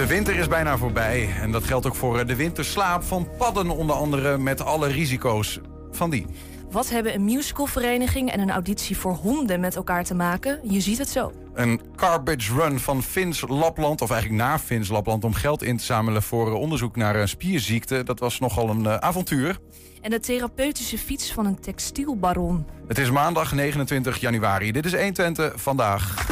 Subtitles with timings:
[0.00, 3.70] De winter is bijna voorbij en dat geldt ook voor eh, de winterslaap van padden
[3.70, 6.26] onder andere met alle risico's van die.
[6.70, 10.60] Wat hebben een musicalvereniging en een auditie voor honden met elkaar te maken?
[10.62, 11.32] Je ziet het zo.
[11.54, 15.24] Een garbage run van Fins Lapland, of eigenlijk naar Fins Lapland...
[15.24, 18.02] om geld in te zamelen voor eh, onderzoek naar een spierziekte.
[18.02, 19.58] Dat was nogal een uh, avontuur.
[20.00, 22.66] En de therapeutische fiets van een textielbaron.
[22.88, 24.72] Het is maandag 29 januari.
[24.72, 26.26] Dit is 120 vandaag.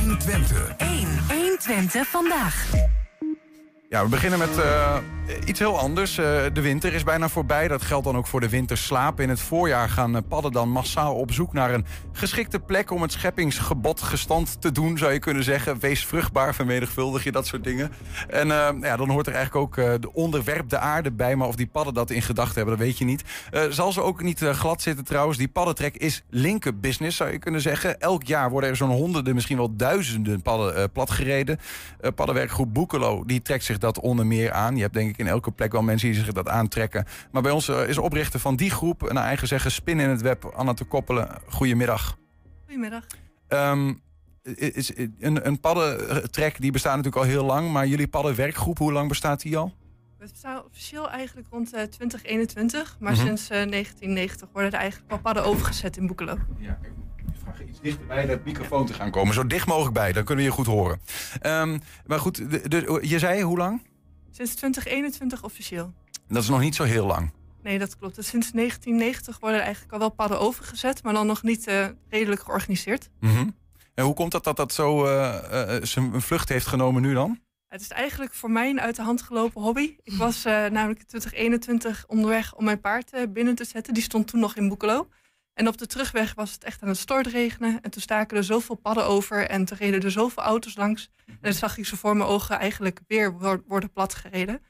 [0.00, 0.74] 120.
[0.76, 1.39] 1.
[1.62, 2.99] 120 vandaag.
[3.92, 4.96] Ja, we beginnen met uh,
[5.44, 6.18] iets heel anders.
[6.18, 7.68] Uh, de winter is bijna voorbij.
[7.68, 9.20] Dat geldt dan ook voor de winterslaap.
[9.20, 12.90] In het voorjaar gaan uh, padden dan massaal op zoek naar een geschikte plek...
[12.90, 15.78] om het scheppingsgebod gestand te doen, zou je kunnen zeggen.
[15.78, 17.92] Wees vruchtbaar, vermenigvuldig je dat soort dingen.
[18.28, 18.48] En
[18.80, 21.36] ja, dan hoort er eigenlijk ook de onderwerp de aarde bij.
[21.36, 23.24] Maar of die padden dat in gedachten hebben, dat weet je niet.
[23.70, 25.38] zal ze ook niet glad zitten trouwens.
[25.38, 28.00] Die paddentrek is linkerbusiness, zou je kunnen zeggen.
[28.00, 31.58] Elk jaar worden er zo'n honderden, misschien wel duizenden padden platgereden.
[32.14, 34.76] paddenwerkgroep Boekelo, die trekt zich dat onder meer aan.
[34.76, 37.06] Je hebt denk ik in elke plek wel mensen die zich dat aantrekken.
[37.30, 40.20] Maar bij ons eh, is oprichter van die groep, naar eigen zeggen, spin in het
[40.20, 41.28] web, Anna te koppelen.
[41.48, 42.18] Goedemiddag.
[42.66, 43.04] Goedemiddag.
[43.48, 44.00] Um,
[44.42, 49.08] is, een, een paddentrek die bestaat natuurlijk al heel lang, maar jullie paddenwerkgroep, hoe lang
[49.08, 49.74] bestaat die al?
[50.18, 53.26] We bestaan officieel eigenlijk rond uh, 2021, maar mm -hmm.
[53.26, 56.36] sinds uh, 1990 worden er eigenlijk wel padden overgezet in Boekelo.
[56.58, 56.78] Ja,
[57.54, 59.34] vraag iets dichter bij de microfoon te gaan komen.
[59.34, 61.00] Zo dicht mogelijk bij, dan kunnen we je goed horen.
[61.42, 63.82] Um, maar goed, de, de, je zei hoe lang?
[64.30, 65.92] Sinds 2021 officieel.
[66.28, 67.32] Dat is nog niet zo heel lang.
[67.62, 68.14] Nee, dat klopt.
[68.14, 71.86] Dus sinds 1990 worden er eigenlijk al wel padden overgezet, maar dan nog niet uh,
[72.08, 73.10] redelijk georganiseerd.
[73.20, 73.56] Mm -hmm.
[73.94, 77.40] En hoe komt dat dat dat zo uh, uh, zijn vlucht heeft genomen nu dan?
[77.68, 79.96] Het is eigenlijk voor mij een uit de hand gelopen hobby.
[80.02, 83.94] Ik was namelijk in 2021 onderweg om mijn paard binnen te zetten.
[83.94, 85.08] Die stond toen nog in Boekelo.
[85.54, 87.82] En op de terugweg was het echt aan het stortregenen.
[87.82, 91.10] En toen staken er zoveel padden over en toen reden er zoveel auto's langs.
[91.26, 94.62] En dan zag ik ze voor mijn ogen eigenlijk weer worden platgereden.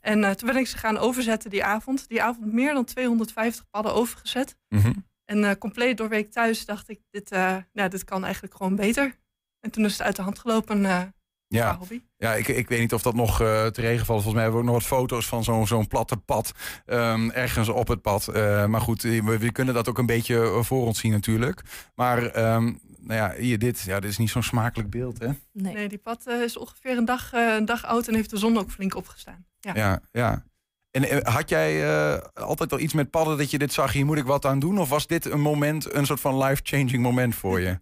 [0.00, 2.08] En uh, toen ben ik ze gaan overzetten die avond.
[2.08, 4.56] Die avond meer dan 250 padden overgezet.
[4.68, 5.06] Mm -hmm.
[5.24, 9.18] En uh, compleet doorweek thuis dacht ik, dit, uh, nou, dit kan eigenlijk gewoon beter.
[9.60, 11.12] En toen is het uit de hand gelopen
[11.54, 11.78] ja,
[12.16, 14.22] ja ik, ik weet niet of dat nog uh, te regen valt.
[14.22, 16.52] Volgens mij hebben we ook nog wat foto's van zo'n zo'n platte pad.
[16.86, 18.28] Um, ergens op het pad.
[18.34, 21.62] Uh, maar goed, we, we, kunnen dat ook een beetje eh, voor ons zien natuurlijk.
[21.94, 25.28] Maar um, nou ja, hier dit, ja, dit is niet zo'n smakelijk beeld, hè?
[25.52, 28.30] Nee, nee die pad uh, is ongeveer een dag, uh, een dag oud en heeft
[28.30, 29.46] de zon ook flink opgestaan.
[29.60, 30.00] Ja, ja.
[30.12, 30.44] ja.
[30.90, 34.18] En had jij uh, altijd al iets met padden dat je dit zag, hier moet
[34.18, 34.78] ik wat aan doen?
[34.78, 37.78] Of was dit een moment, een soort van life-changing moment voor je?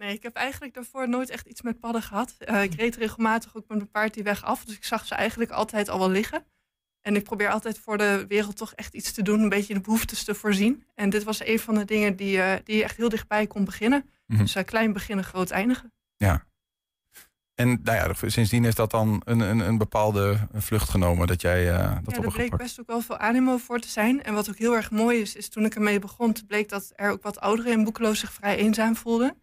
[0.00, 2.36] Nee, ik heb eigenlijk daarvoor nooit echt iets met padden gehad.
[2.48, 4.64] Uh, ik reed regelmatig ook met mijn paard die weg af.
[4.64, 6.44] Dus ik zag ze eigenlijk altijd al wel liggen.
[7.00, 9.40] En ik probeer altijd voor de wereld toch echt iets te doen.
[9.40, 10.84] Een beetje de behoeftes te voorzien.
[10.94, 14.00] En dit was een van de dingen die, uh, die echt heel dichtbij kon beginnen.
[14.00, 14.38] Mm -hmm.
[14.44, 15.92] Dus uh, klein beginnen, groot eindigen.
[16.16, 16.46] Ja.
[17.54, 21.64] En nou ja, sindsdien is dat dan een, een, een bepaalde vlucht genomen dat jij
[22.02, 24.22] dat Ja, er bleek best ook wel veel animo voor te zijn.
[24.22, 26.36] En wat ook heel erg mooi is, is toen ik ermee begon...
[26.46, 29.36] bleek dat er ook wat ouderen in Boekeloos zich vrij eenzaam voelden.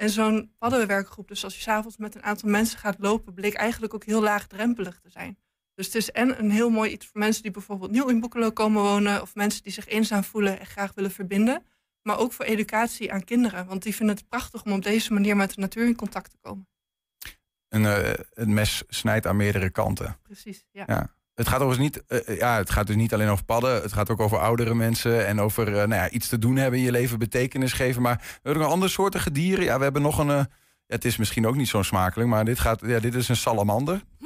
[0.00, 3.94] En zo'n paddenwerkgroep, dus als je s'avonds met een aantal mensen gaat lopen, bleek eigenlijk
[3.94, 5.38] ook heel laagdrempelig te zijn.
[5.74, 8.50] Dus het is en een heel mooi iets voor mensen die bijvoorbeeld nieuw in Boekelo
[8.50, 11.66] komen wonen, of mensen die zich eenzaam voelen en graag willen verbinden.
[12.02, 15.36] Maar ook voor educatie aan kinderen, want die vinden het prachtig om op deze manier
[15.36, 16.68] met de natuur in contact te komen.
[17.68, 20.16] En uh, het mes snijdt aan meerdere kanten.
[20.22, 20.84] Precies, ja.
[20.86, 21.14] ja.
[21.34, 23.82] Het gaat, overigens niet, uh, ja, het gaat dus niet alleen over padden.
[23.82, 25.26] Het gaat ook over oudere mensen.
[25.26, 28.02] En over uh, nou ja, iets te doen hebben in je leven, betekenis geven.
[28.02, 29.64] Maar we hebben nog andere soorten dieren.
[29.64, 30.48] Ja, we hebben nog een.
[30.86, 34.02] Het is misschien ook niet zo smakelijk, maar dit, gaat, ja, dit is een salamander.
[34.18, 34.24] Hm.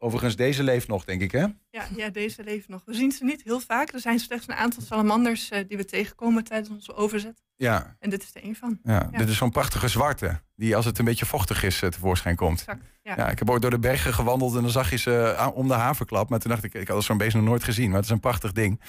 [0.00, 1.46] Overigens, deze leeft nog, denk ik, hè?
[1.70, 2.82] Ja, ja, deze leeft nog.
[2.84, 3.92] We zien ze niet heel vaak.
[3.92, 7.42] Er zijn slechts een aantal salamanders die we tegenkomen tijdens onze overzet.
[7.56, 7.96] Ja.
[7.98, 8.78] En dit is er één van.
[8.82, 9.18] Ja, ja.
[9.18, 10.40] Dit is zo'n prachtige zwarte.
[10.54, 12.60] Die als het een beetje vochtig is tevoorschijn komt.
[12.60, 13.14] Exact, ja.
[13.16, 13.28] ja.
[13.28, 16.28] ik heb ooit door de bergen gewandeld en dan zag je ze om de havenklap.
[16.28, 17.88] Maar toen dacht ik, ik had zo'n beest nog nooit gezien.
[17.88, 18.80] Maar het is een prachtig ding.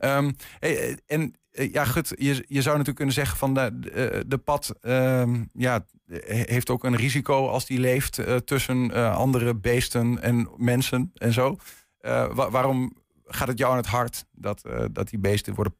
[0.00, 4.38] Um, hey, en ja, goed, je, je zou natuurlijk kunnen zeggen van de, de, de
[4.38, 5.86] pad um, ja,
[6.30, 11.56] heeft ook een risico als die leeft tussen andere beesten en mensen en zo.
[12.00, 14.62] Wa waarom gaat het jou aan het hart dat,
[14.92, 15.76] dat die beesten worden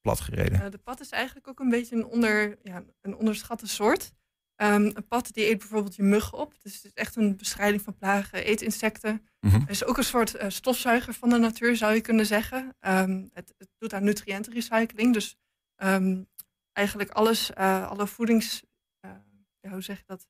[0.00, 0.70] platgereden?
[0.70, 4.12] De pad is eigenlijk ook een beetje een, onder, ja, een onderschatte soort.
[4.56, 6.54] Um, een pad die eet bijvoorbeeld je muggen op.
[6.62, 9.26] Dus het is echt een bestrijding van plagen, eet insecten.
[9.40, 9.60] Mm -hmm.
[9.60, 12.76] Het is ook een soort uh, stofzuiger van de natuur, zou je kunnen zeggen.
[12.80, 15.12] Um, het, het, doet aan nutriëntenrecycling.
[15.12, 15.36] Dus
[15.76, 16.28] um,
[16.72, 18.62] eigenlijk alles, uh, alle voedings...
[19.06, 19.10] Uh,
[19.60, 20.26] ja, hoe zeg je dat?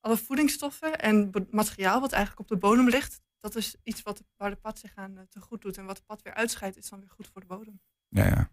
[0.00, 3.20] Alle voedingsstoffen en materiaal wat eigenlijk op de bodem ligt...
[3.40, 5.76] dat is iets wat, waar de pad zich aan te goed doet.
[5.76, 7.80] En wat het pad weer uitscheidt, is dan weer goed voor de bodem.
[8.08, 8.50] Ja, ja.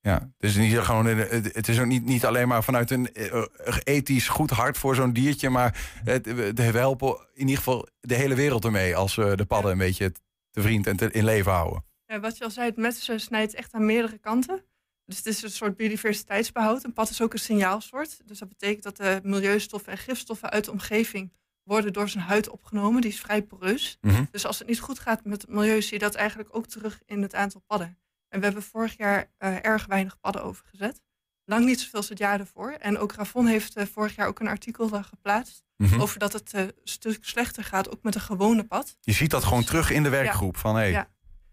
[0.00, 3.44] Ja, dus niet gewoon, het het is ook niet, niet alleen maar vanuit een eh,
[3.84, 8.34] ethisch goed hart voor zo'n diertje, maar het, we helpen in ieder geval de hele
[8.34, 10.12] wereld ermee als we de padden een beetje
[10.50, 11.84] te vriend en te, in leven houden.
[12.06, 14.64] Ja, wat je al zei, het mes eh, snijdt echt aan meerdere kanten.
[15.04, 16.84] Dus het is een soort biodiversiteitsbehoud.
[16.84, 18.20] Een pad is ook een signaalsoort.
[18.24, 22.48] Dus dat betekent dat de milieustoffen en gifstoffen uit de omgeving worden door zijn huid
[22.48, 23.00] opgenomen.
[23.00, 23.98] Die is vrij poreus.
[24.00, 24.24] Mhm.
[24.30, 27.00] Dus als het niet goed gaat met het milieu, zie je dat eigenlijk ook terug
[27.06, 27.98] in het aantal padden.
[28.28, 31.00] En we hebben vorig jaar eh, erg weinig padden overgezet.
[31.44, 32.70] Lang niet zoveel als het jaar ervoor.
[32.72, 36.00] En ook Ravon heeft eh, vorig jaar ook een artikel eh, geplaatst Mhm.
[36.00, 38.96] over dat het eh, een stuk slechter gaat, ook met een gewone pad.
[39.00, 40.56] Je ziet dat gewoon terug in de werkgroep.
[40.56, 41.10] Van, hey, Ja.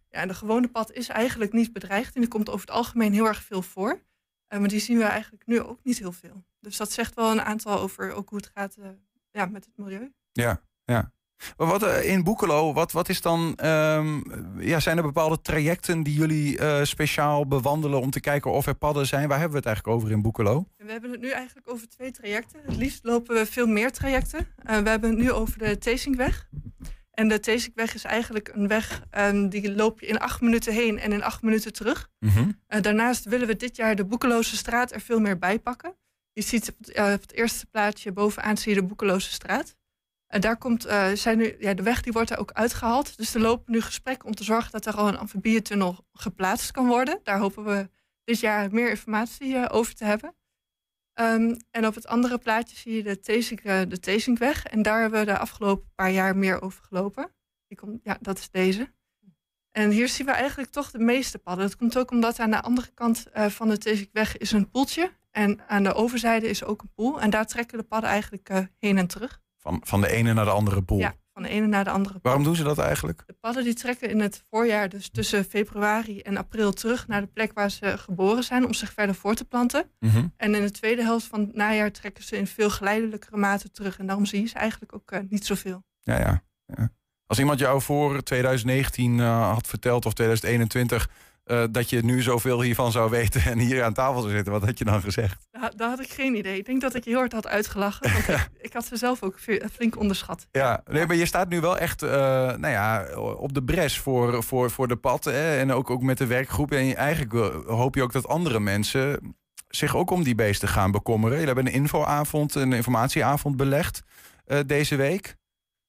[0.10, 2.16] Ja, en de gewone pad is eigenlijk niet bedreigd.
[2.16, 4.04] En die komt over het algemeen heel erg veel voor.
[4.48, 6.44] Maar die zien we eigenlijk nu ook niet heel veel.
[6.60, 8.75] Dus dat zegt wel een aantal over ook hoe het gaat
[9.31, 10.13] ja, met het milieu.
[10.31, 11.12] Ja, ja.
[11.57, 13.55] Maar wat eh, in Boekelo, wat, wat is dan.
[13.55, 14.21] ehm,
[14.59, 18.75] ja, zijn er bepaalde trajecten die jullie eh, speciaal bewandelen om te kijken of er
[18.75, 19.27] padden zijn?
[19.27, 20.67] Waar hebben we het eigenlijk over in Boekelo?
[20.77, 22.59] We hebben het nu eigenlijk over twee trajecten.
[22.65, 24.47] Het liefst lopen we veel meer trajecten.
[24.57, 26.49] Eh, we hebben het nu over de Teesinkweg.
[27.11, 30.99] En de Teesinkweg is eigenlijk een weg ehm, die loop je in acht minuten heen
[30.99, 32.09] en in acht minuten terug.
[32.19, 32.51] Mhm.
[32.81, 35.95] Daarnaast willen we dit jaar de Boekeloze straat er veel meer bij pakken.
[36.33, 39.75] Je ziet op het eerste plaatje bovenaan zie je de Boekeloze straat.
[40.27, 43.18] En daar komt, eh, zijn nu, ja, de weg die wordt er ook uitgehaald.
[43.18, 46.88] Dus er lopen nu gesprekken om te zorgen dat er al een amfibietunnel geplaatst kan
[46.88, 47.19] worden.
[47.24, 47.89] Daar hopen we
[48.24, 50.36] dit jaar meer informatie eh, over te hebben.
[51.13, 54.69] Ehm, en op het andere plaatje zie je de Teesink, eh, de.
[54.69, 57.31] En daar hebben we de afgelopen paar jaar meer over gelopen.
[57.68, 58.94] Die komt, ja, dat is deze.
[59.72, 61.66] En hier zien we eigenlijk toch de meeste padden.
[61.66, 65.12] Dat komt ook omdat aan de andere kant van de Teesinkweg is een poeltje.
[65.31, 67.22] En aan de overzijde is ook een poel.
[67.22, 68.50] En daar trekken de padden eigenlijk
[68.80, 69.44] heen en terug.
[69.65, 70.97] Van, van de ene naar de andere boel.
[70.97, 72.19] Ja, van de ene naar de andere.
[72.21, 73.23] Waarom doen ze dat eigenlijk?
[73.25, 77.27] De padden die trekken in het voorjaar, dus tussen februari en april, terug naar de
[77.27, 79.91] plek waar ze geboren zijn om zich verder voor te planten.
[80.00, 80.27] Mhm.
[80.38, 83.97] En in de tweede helft van het najaar trekken ze in veel geleidelijkere mate terug.
[83.97, 85.83] En daarom zie je ze eigenlijk ook eh, niet zoveel.
[86.00, 86.89] Ja, ja, ja.
[87.25, 91.09] Als iemand jou voor 2019 eh, had verteld of 2021
[91.45, 94.65] eh, dat je nu zoveel hiervan zou weten en hier aan tafel zou zitten, wat
[94.65, 95.47] had je dan gezegd?
[95.51, 96.57] Daar, daar had ik geen idee.
[96.57, 98.12] Ik denk dat ik je heel hard had uitgelachen.
[98.12, 99.39] Want ik, ik had ze zelf ook
[99.71, 100.47] flink onderschat.
[100.51, 102.09] Ja, nee, maar je staat nu wel echt eh,
[102.56, 105.24] nou ja, op de bres voor, voor, voor de pad.
[105.24, 105.57] Hè?
[105.57, 106.71] En ook, ook met de werkgroep.
[106.71, 109.36] En eigenlijk eh, hoop je ook dat andere mensen
[109.68, 111.38] zich ook om die beesten gaan bekommeren.
[111.38, 114.03] Jullie hebben een infoavond, een informatieavond belegd
[114.65, 115.36] deze week.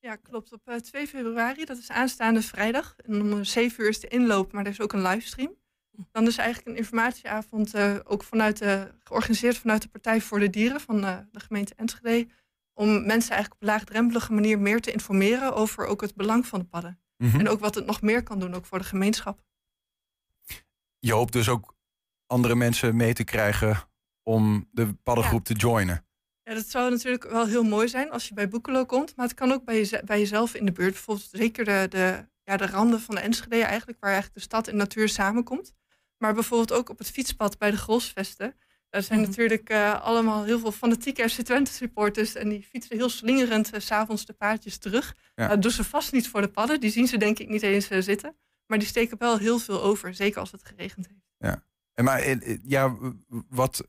[0.06, 0.52] Ja, klopt.
[0.52, 2.96] Op eh, 2 februari, dat is aanstaande vrijdag.
[2.96, 5.54] En om 7 uur is de inloop, maar er is ook een livestream.
[6.12, 10.50] Dan is eigenlijk een informatieavond eh, ook vanuit de, georganiseerd vanuit de Partij voor de
[10.50, 12.28] Dieren van eh, de gemeente Enschede.
[12.74, 16.58] Om mensen eigenlijk op een laagdrempelige manier meer te informeren over ook het belang van
[16.58, 17.00] de padden.
[17.16, 17.38] Mhm.
[17.38, 19.44] En ook wat het nog meer kan doen, ook voor de gemeenschap.
[20.98, 21.74] Je hoopt dus ook
[22.26, 23.88] andere mensen mee te krijgen
[24.22, 26.05] om de paddengroep te joinen.
[26.48, 29.16] Ja, dat zou natuurlijk wel heel mooi zijn als je bij Boekelo komt.
[29.16, 30.92] Maar het kan ook bij, bij jezelf in de buurt.
[30.92, 33.98] Bijvoorbeeld zeker de, de, ja, de randen van de Enschede eigenlijk.
[34.00, 35.72] Waar eigenlijk de stad en natuur samenkomt.
[36.18, 38.54] Maar bijvoorbeeld ook op het fietspad bij de Grosvesten.
[38.90, 39.28] Daar zijn Mhm.
[39.28, 42.34] natuurlijk eh, allemaal heel veel fanatieke FC Twente supporters.
[42.34, 45.14] En die fietsen heel slingerend s s'avonds de paardjes terug.
[45.34, 45.48] Ja.
[45.48, 46.80] Dat doen ze vast niet voor de padden.
[46.80, 48.36] Die zien ze denk ik niet eens eh, zitten.
[48.66, 50.14] Maar die steken wel heel veel over.
[50.14, 51.60] Zeker als het geregend heeft.
[51.94, 52.96] En maar eh, eh, ja,
[53.48, 53.88] wat,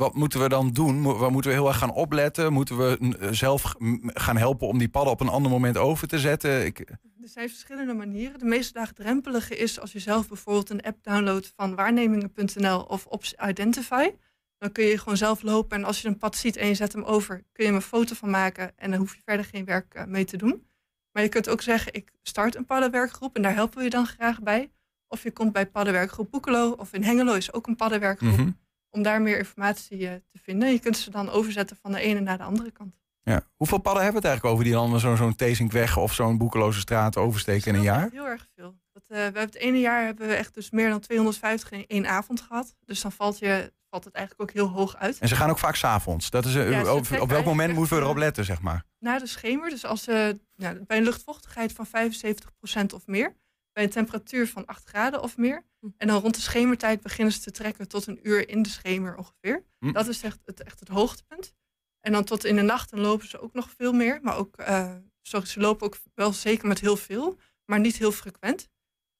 [0.00, 1.18] wat moeten we dan doen?
[1.18, 2.52] Waar moeten we heel erg gaan opletten?
[2.52, 3.74] Moeten we eh, zelf
[4.04, 6.64] gaan helpen om die padden op een ander moment over te zetten?
[6.66, 8.38] Ik, Er zijn verschillende manieren.
[8.38, 13.34] De meest laagdrempelige is als je zelf bijvoorbeeld een app downloadt van waarnemingen.nl of Ops
[13.48, 14.10] Identify.
[14.58, 16.92] Dan kun je gewoon zelf lopen en als je een pad ziet en je zet
[16.92, 19.64] hem over, kun je hem een foto van maken en dan hoef je verder geen
[19.64, 20.66] werk eh, mee te doen.
[21.12, 24.06] Maar je kunt ook zeggen, ik start een paddenwerkgroep en daar helpen we je dan
[24.06, 24.70] graag bij.
[25.08, 28.36] Of je komt bij paddenwerkgroep Boekelo of in Hengelo is ook een paddenwerkgroep.
[28.36, 28.50] Mhm.
[28.90, 30.72] Om daar meer informatie eh, te vinden.
[30.72, 32.94] Je kunt ze dan overzetten van de ene naar de andere kant.
[33.22, 33.42] ja.
[33.56, 36.80] Hoeveel padden hebben we het eigenlijk over die dan zo'n zo'n Teesinkweg of zo'n boekeloze
[36.80, 38.08] straat oversteken in een jaar?
[38.12, 38.78] Heel erg veel.
[38.92, 41.84] Dat, eh, we hebben het ene jaar hebben we echt dus meer dan 250 in
[41.86, 42.74] één avond gehad.
[42.84, 45.18] Dus dan valt, je, valt het eigenlijk ook heel hoog uit.
[45.18, 46.30] En ze gaan ook vaak s'avonds.
[46.30, 48.84] Dat is, eh, Ja, op, welk moment moeten we erop letten, zeg maar?
[48.98, 53.36] Na de schemer, dus als, ja, bij een luchtvochtigheid van 75% of meer.
[53.72, 55.64] Bij een temperatuur van 8 graden of meer.
[55.80, 55.88] Hm.
[55.96, 59.16] En dan rond de schemertijd beginnen ze te trekken tot een uur in de schemer
[59.16, 59.64] ongeveer.
[59.78, 59.92] Hm.
[59.92, 61.54] Dat is echt het, echt het hoogtepunt.
[62.00, 64.18] En dan tot in de nacht dan lopen ze ook nog veel meer.
[64.22, 68.12] Maar ook, eh, sorry, ze lopen ook wel zeker met heel veel, maar niet heel
[68.12, 68.68] frequent.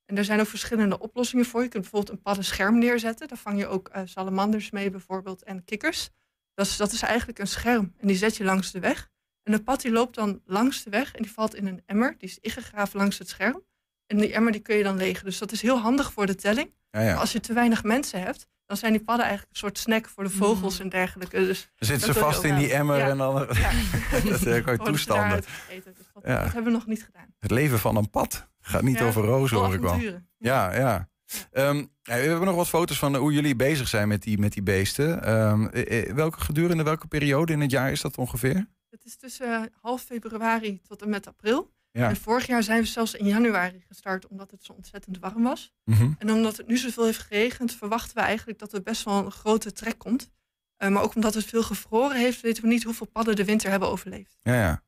[0.04, 1.62] En er zijn ook verschillende oplossingen voor.
[1.62, 3.28] Je kunt bijvoorbeeld een paddenscherm neerzetten.
[3.28, 6.11] Daar vang je ook eh, salamanders mee bijvoorbeeld en kikkers.
[6.54, 9.11] Dat is, dat is eigenlijk een scherm en die zet je langs de weg.
[9.42, 12.14] En de pad die loopt dan langs de weg en die valt in een emmer.
[12.19, 13.64] Die is ingegraven langs het scherm.
[14.11, 15.25] En die emmer die kun je dan legen.
[15.25, 16.71] Dus dat is heel handig voor de telling.
[16.90, 17.07] Ja, ja.
[17.11, 20.09] Maar als je te weinig mensen hebt, dan zijn die padden eigenlijk een soort snack
[20.09, 20.81] voor de vogels Mm.
[20.85, 21.37] en dergelijke.
[21.37, 23.09] Dus Dan zitten ze vast in die emmer Ja.
[23.09, 23.35] en dan...
[23.35, 23.71] ja,
[24.31, 25.40] dat zijn ze toestanden.
[25.40, 26.43] Dus dat, Ja.
[26.43, 27.35] dat hebben we nog niet gedaan.
[27.38, 30.00] Het leven van een pad gaat niet Ja, over rozen, hoor ik wel.
[30.38, 31.09] Ja, ja.
[31.52, 34.52] Ehm, ja, we hebben nog wat foto's van hoe jullie bezig zijn met die, met
[34.52, 35.23] die beesten.
[35.25, 38.67] Ehm, eh, eh, welke gedurende welke periode in het jaar is dat ongeveer?
[38.90, 41.71] Het is tussen eh, half februari tot en met april.
[41.92, 42.09] Ja.
[42.09, 45.73] En vorig jaar zijn we zelfs in januari gestart omdat het zo ontzettend warm was.
[45.85, 46.12] Mhm.
[46.18, 49.30] En omdat het nu zoveel heeft geregend, verwachten we eigenlijk dat er best wel een
[49.30, 50.30] grote trek komt.
[50.76, 53.70] Eh, maar ook omdat het veel gevroren heeft, weten we niet hoeveel padden de winter
[53.70, 54.37] hebben overleefd.
[54.40, 54.82] Ja, ja.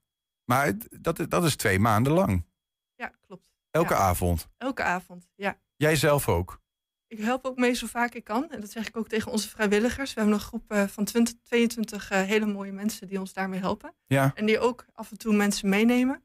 [0.45, 2.47] Maar dat, dat is twee maanden lang.
[2.95, 3.47] Ja, klopt.
[3.71, 3.99] Elke Ja.
[3.99, 4.49] avond.
[4.57, 5.59] Elke avond, ja.
[5.77, 6.61] Jij zelf ook.
[7.07, 8.51] Ik help ook mee zo vaak ik kan.
[8.51, 10.15] En dat zeg ik ook tegen onze vrijwilligers.
[10.15, 13.61] We hebben een groep eh, van 20, 22 eh, hele mooie mensen die ons daarmee
[13.61, 13.95] helpen.
[14.07, 14.33] Ja.
[14.35, 16.23] En die ook af en toe mensen meenemen.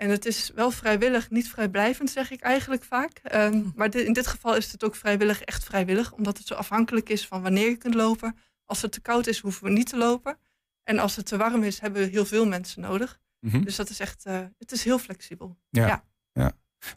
[0.00, 3.18] En het is wel vrijwillig, niet vrijblijvend, zeg ik eigenlijk vaak.
[3.22, 6.12] Ehm, maar di- in dit geval is het ook vrijwillig, echt vrijwillig.
[6.12, 8.36] Omdat het zo afhankelijk is van wanneer je kunt lopen.
[8.64, 10.38] Als het te koud is, hoeven we niet te lopen.
[10.84, 13.18] En als het te warm is, hebben we heel veel mensen nodig.
[13.40, 13.62] Mhm.
[13.64, 15.58] Dus dat is echt, eh, het is heel flexibel.
[15.70, 15.86] Ja.
[15.86, 16.04] Ja.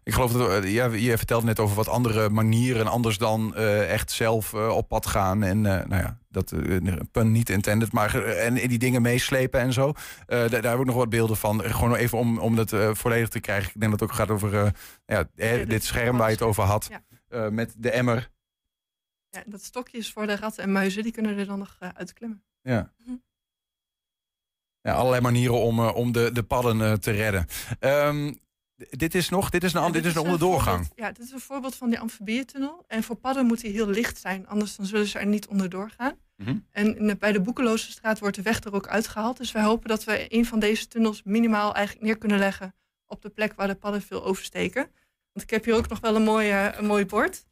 [0.03, 3.91] Ik geloof dat eh, ja, je vertelde net over wat andere manieren, anders dan eh,
[3.91, 5.43] echt zelf eh, op pad gaan.
[5.43, 6.53] En eh, nou ja, dat
[7.11, 9.93] pun niet intended, maar en die dingen meeslepen en zo.
[10.25, 11.63] Daar, heb ik nog wat beelden van.
[11.63, 13.71] Gewoon even om, om dat volledig te krijgen.
[13.73, 14.73] Ik denk dat het ook gaat over
[15.05, 16.89] ja, eh, dit scherm waar je het over had.
[16.89, 17.49] Ja.
[17.49, 18.29] Met de emmer.
[19.29, 22.43] Ja, dat stokje is voor de ratten en muizen, die kunnen er dan nog uitklimmen.
[22.61, 22.91] Ja.
[23.05, 23.15] Mhm.
[24.81, 27.45] Ja, allerlei manieren om, om de, de padden te redden.
[27.79, 28.41] D-
[28.89, 30.91] dit is nog, dit is een, Ja, dit is een onderdoorgang.
[30.95, 32.83] Ja, dit is een voorbeeld van die amfibietunnel.
[32.87, 35.89] En voor padden moet die heel licht zijn, anders dan zullen ze er niet onderdoor
[35.89, 36.15] gaan.
[36.35, 36.57] Mhm.
[36.71, 39.37] En bij de Boekeloze straat wordt de weg er ook uitgehaald.
[39.37, 42.75] Dus wij hopen dat we een van deze tunnels minimaal eigenlijk neer kunnen leggen
[43.05, 44.81] op de plek waar de padden veel oversteken.
[45.31, 47.45] Want ik heb hier ook nog wel een mooi, eh, een mooi bord.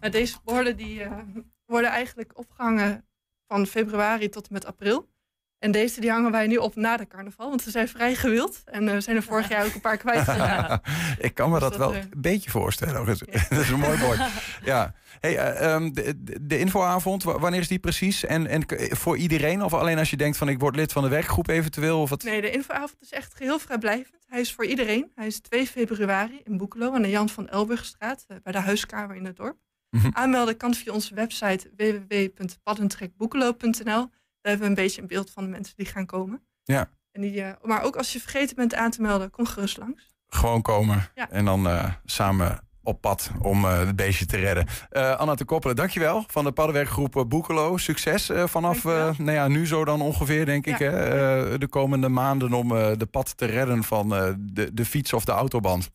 [0.00, 1.18] Maar deze borden die, eh,
[1.66, 3.06] worden eigenlijk opgehangen
[3.46, 5.08] van februari tot en met april.
[5.58, 8.62] En deze die hangen wij nu op na de carnaval, want ze zijn vrij gewild.
[8.64, 10.88] En eh, we zijn er vorig jaar ook een paar kwijtgeraakt.
[11.18, 13.06] ik kan me Dus dat dat, wel eh, een beetje voorstellen.
[13.06, 13.46] Dat is- Ja.
[13.56, 14.18] dat is een mooi bord.
[14.64, 14.94] Ja.
[15.20, 15.90] Hey, eh, ehm,
[16.40, 18.24] de, infoavond, wa- wanneer is die precies?
[18.24, 18.64] En, en
[18.96, 19.62] voor iedereen?
[19.62, 22.00] Of alleen als je denkt van ik word lid van de werkgroep eventueel?
[22.00, 22.22] Of wat?
[22.22, 24.24] Nee, de infoavond is echt geheel vrijblijvend.
[24.28, 25.12] Hij is voor iedereen.
[25.14, 29.24] Hij is 2 februari in Boekelo aan de Jan van Elburgstraat, bij de huiskamer in
[29.24, 29.56] het dorp.
[29.90, 30.08] Mhm.
[30.12, 34.10] Aanmelden kan via onze website www.paddentrekboekelo.nl.
[34.48, 36.42] Hebben we een beetje een beeld van de mensen die gaan komen.
[36.64, 36.88] Ja.
[37.12, 40.08] En die, eh, maar ook als je vergeten bent aan te melden, kom gerust langs.
[40.28, 41.30] Gewoon komen Ja.
[41.30, 44.66] en dan eh, samen op pad om eh, het beestje te redden.
[45.18, 47.76] Anna te Koppelen, dankjewel van de paddenwerkgroep Boekelo.
[47.76, 50.78] Succes vanaf nou ja, nu zo dan ongeveer, denk ik.
[50.78, 51.58] Hè?
[51.58, 55.90] De komende maanden om de pad te redden van de, de fiets of de autoband.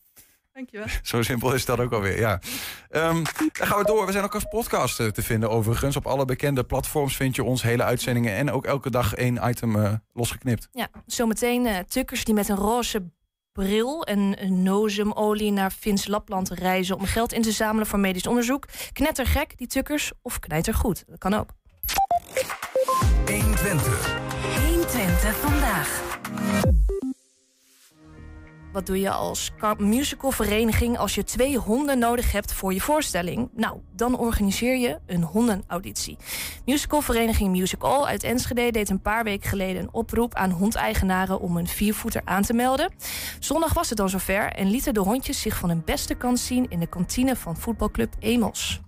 [0.54, 0.88] Dankjewel.
[1.02, 2.40] Zo simpel is dat ook alweer, ja.
[2.90, 4.06] Ehm, dan gaan we door.
[4.06, 5.96] We zijn ook als podcast eh, te vinden overigens.
[5.96, 8.36] Op alle bekende platforms vind je ons hele uitzendingen...
[8.36, 10.68] en ook elke dag één item eh, losgeknipt.
[10.72, 13.04] Ja, zometeen eh, tukkers die met een roze
[13.52, 18.28] bril en een nozemolie naar Fins Lapland reizen om geld in te zamelen voor medisch
[18.28, 18.66] onderzoek.
[18.92, 21.04] Knettergek, die tukkers, of knijtergoed.
[21.08, 21.50] Dat kan ook.
[23.26, 24.20] 120.
[24.66, 26.83] 120 vandaag.
[28.74, 33.50] Wat doe je als musicalvereniging als je twee honden nodig hebt voor je voorstelling?
[33.56, 36.18] Nou, dan organiseer je een hondenauditie.
[36.66, 41.58] Musicalvereniging Music All uit Enschede deed een paar weken geleden een oproep aan hondeigenaren om
[41.58, 42.94] een viervoeter aan te melden.
[43.40, 46.66] Zondag was het dan zover en lieten de hondjes zich van hun beste kant zien
[46.70, 48.82] in de kantine van voetbalclub Emos.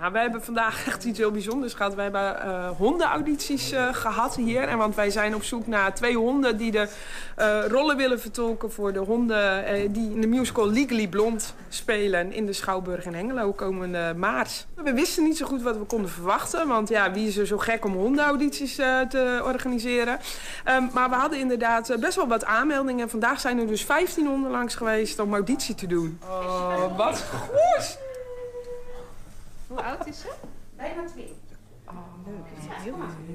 [0.00, 1.94] Nou, wij hebben vandaag echt iets heel bijzonders gehad.
[1.94, 4.62] Wij hebben eh hondenaudities eh, gehad hier.
[4.62, 6.88] En want wij zijn op zoek naar twee honden die de
[7.36, 12.46] eh, rollen willen vertolken voor de honden die in de musical Legally Blonde spelen in
[12.46, 14.66] de Schouwburg in Hengelo komende maart.
[14.74, 16.68] We wisten niet zo goed wat we konden verwachten.
[16.68, 20.18] Want ja, wie is er zo gek om hondenaudities te organiseren?
[20.64, 23.02] Ehm, maar we hadden inderdaad best wel wat aanmeldingen.
[23.02, 26.18] En vandaag zijn er dus 15 honden langs geweest om auditie te doen.
[26.22, 28.09] Oh, wat goed!
[29.70, 30.32] Hoe oud is ze?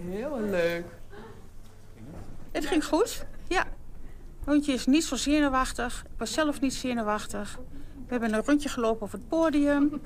[0.10, 0.86] Heel leuk.
[2.52, 3.66] Het ging goed, ja.
[4.46, 6.04] Hondje is niet zo zenuwachtig.
[6.04, 7.60] Ik was zelf niet zenuwachtig.
[7.94, 10.02] We hebben een rondje gelopen over het podium.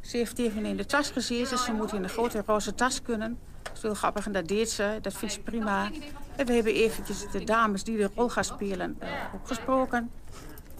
[0.00, 1.58] Ze heeft even in de tas gezeten.
[1.58, 3.38] Ze moet in een grote roze tas kunnen.
[3.62, 4.98] Dat is heel grappig en dat deed ze.
[5.02, 5.90] Dat vindt ze prima.
[6.36, 10.10] En we hebben eventjes de dames die de rol gaan spelen eh, ook gesproken.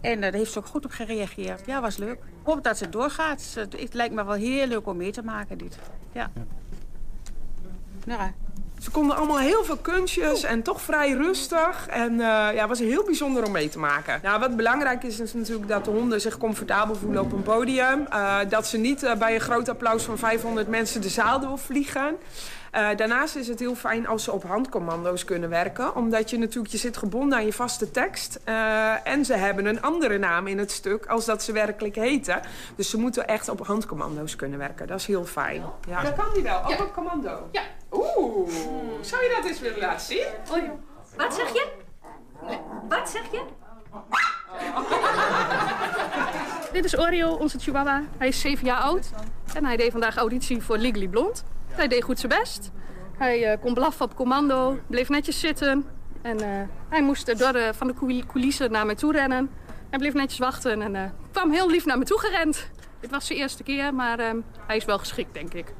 [0.00, 1.60] En eh, daar heeft ze ook goed op gereageerd.
[1.66, 2.12] Ja, was leuk.
[2.18, 3.40] Ik hoop dat het doorgaat.
[3.42, 5.78] Ze- Het lijkt me wel heel leuk om mee te maken, dit.
[6.12, 6.30] Ja.
[8.06, 8.20] Nou,
[8.80, 11.86] Ze konden allemaal heel veel kunstjes en toch vrij rustig.
[11.86, 12.18] En uh,
[12.54, 14.20] ja, was heel bijzonder om mee te maken.
[14.22, 18.06] Nou, wat belangrijk is, is natuurlijk dat de honden zich comfortabel voelen op een podium.
[18.12, 22.16] Uh, dat ze niet uh, bij een groot applaus van 500 mensen de zaal doorvliegen.
[22.76, 25.94] Uh, daarnaast is het heel fijn als ze op handcommando's kunnen werken.
[25.94, 28.40] Omdat je natuurlijk, je zit gebonden aan je vaste tekst.
[28.48, 32.40] Uh, en ze hebben een andere naam in het stuk als dat ze werkelijk heten.
[32.74, 34.86] Dus ze moeten echt op handcommando's kunnen werken.
[34.86, 35.62] Dat is heel fijn.
[35.88, 36.02] Ja.
[36.02, 36.84] Dat kan die wel, ook ja.
[36.84, 37.48] op commando?
[37.52, 37.62] Ja.
[37.92, 38.50] Oeh,
[39.00, 40.26] zou je dat eens willen laten zien?
[40.50, 40.70] Oh,
[41.16, 41.66] Wat zeg je?
[42.88, 43.42] Wat zeg je?
[46.72, 48.02] Dit is Oreo, onze chihuahua.
[48.18, 49.10] Hij is 7 jaar oud.
[49.54, 51.44] En hij deed vandaag auditie voor Legally Blond.
[51.76, 52.70] Hij deed goed zijn best.
[53.18, 55.86] Hij uh, kon blaffen op commando, bleef netjes zitten.
[56.22, 56.46] En uh,
[56.88, 59.50] hij moest door de, van de coulissen naar mij toe rennen.
[59.90, 61.02] Hij bleef netjes wachten en uh,
[61.32, 62.70] kwam heel lief naar me toe gerend.
[63.00, 64.18] Dit was zijn eerste keer, maar
[64.66, 65.74] hij is wel geschikt, denk ik.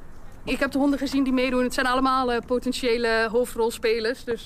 [0.45, 1.63] Ik heb de honden gezien die meedoen.
[1.63, 4.25] Het zijn allemaal potentiële hoofdrolspelers.
[4.25, 4.45] Dus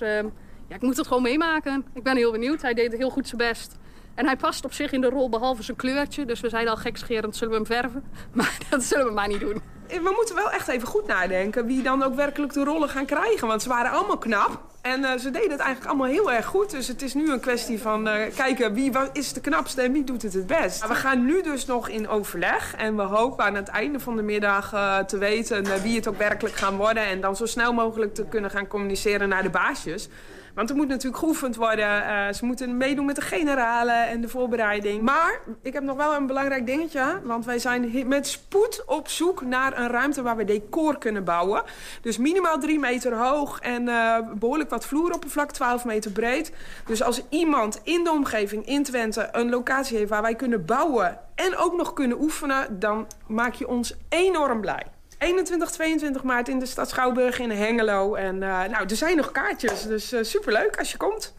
[0.69, 1.85] ja, ik moet het gewoon meemaken.
[1.95, 2.63] Ik ben heel benieuwd.
[2.63, 3.77] Hij deed heel goed zijn best.
[4.15, 6.25] En hij past op zich in de rol behalve zijn kleurtje.
[6.25, 8.05] Dus we zeiden al gekscherend, zullen we hem verven?
[8.33, 9.63] Maar dat zullen we maar niet doen.
[9.89, 13.49] We moeten wel echt even goed nadenken wie dan ook werkelijk de rollen gaan krijgen.
[13.49, 14.69] Want ze waren allemaal knap.
[14.83, 16.71] En uh, ze deden het eigenlijk allemaal heel erg goed.
[16.71, 20.05] Dus het is nu een kwestie van uh, kijken wie is de knapste en wie
[20.05, 20.87] doet het het best.
[20.87, 22.75] We gaan nu dus nog in overleg.
[22.77, 24.69] En we hopen aan het einde van de middag
[25.07, 27.03] te weten wie het ook werkelijk gaan worden.
[27.07, 30.09] En dan zo snel mogelijk te kunnen gaan communiceren naar de baasjes.
[30.55, 32.03] Want er moet natuurlijk geoefend worden.
[32.03, 35.03] Uh, ze moeten meedoen met de generalen en de voorbereiding.
[35.03, 37.21] Maar ik heb nog wel een belangrijk dingetje.
[37.25, 41.63] Want wij zijn met spoed op zoek naar een ruimte waar we decor kunnen bouwen.
[42.03, 46.53] Dus minimaal drie meter hoog en uh, behoorlijk wat vloeroppervlak, 12 meter breed.
[46.87, 51.19] Dus als iemand in de omgeving in Twente een locatie heeft waar wij kunnen bouwen
[51.35, 54.87] en ook nog kunnen oefenen, dan maak je ons enorm blij.
[55.21, 58.15] 21, 22 maart in de stad Schouwburg in Hengelo.
[58.15, 61.35] En uh, nou, er zijn nog kaartjes, dus uh, superleuk als je komt.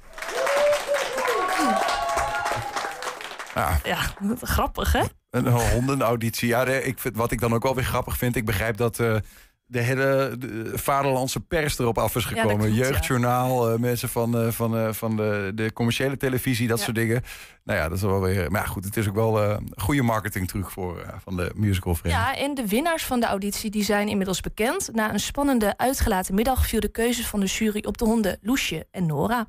[3.56, 3.98] Ja, ja
[4.42, 5.02] grappig hè?
[5.30, 6.48] Een hondenauditie.
[6.48, 9.00] Ja, ik vind, wat ik dan ook wel weer grappig vind, ik begrijp dat...
[9.72, 12.52] De hele de vaderlandse pers erop af is gekomen.
[12.52, 13.74] Ja, klopt, Jeugdjournaal, ja.
[13.74, 16.84] uh, mensen van, uh, van, uh, van de, de commerciële televisie, dat ja.
[16.84, 17.24] soort dingen.
[17.64, 18.52] Nou ja, dat is wel weer.
[18.52, 22.36] Maar goed, het is ook wel goede marketing terug voor van de musicalvereniging.
[22.36, 24.90] Ja, en de winnaars van de auditie die zijn inmiddels bekend.
[24.94, 28.88] Na een spannende uitgelaten middag viel de keuze van de jury op de honden Loesje
[28.92, 29.48] en Nora.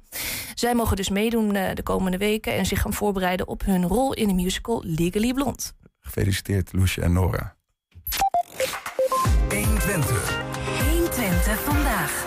[0.54, 4.28] Zij mogen dus meedoen de komende weken en zich gaan voorbereiden op hun rol in
[4.28, 5.74] de musical Legally Blond.
[6.00, 7.56] Gefeliciteerd, Loesje en Nora.
[9.92, 10.40] 120.
[10.90, 12.26] 120 vandaag.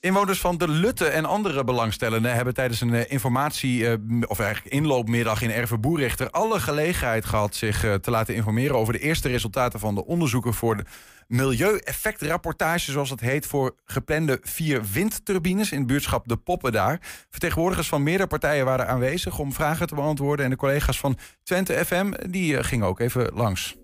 [0.00, 3.92] Inwoners van de Lutte en andere belangstellenden hebben tijdens een uh, informatie, uh,
[4.26, 8.92] of eigenlijk inloopmiddag in Erve Boerichter alle gelegenheid gehad zich uh, te laten informeren over
[8.92, 10.84] de eerste resultaten van de onderzoeken voor de
[11.26, 17.00] milieueffectrapportage, zoals het heet, voor geplande vier windturbines in het buurtschap De Poppen daar.
[17.30, 21.84] Vertegenwoordigers van meerdere partijen waren aanwezig om vragen te beantwoorden en de collega's van Twente
[21.84, 23.76] FM die gingen ook even langs.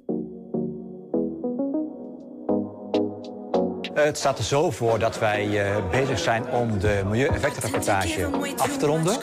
[4.04, 8.86] Het staat er zo voor dat wij uh, bezig zijn om de milieueffectenrapportage af te
[8.86, 9.16] ronden.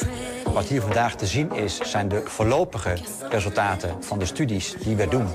[0.53, 2.97] Wat hier vandaag te zien is, zijn de voorlopige
[3.29, 5.27] resultaten van de studies die we doen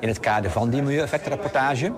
[0.00, 1.92] in het kader van die milieueffectenrapportage.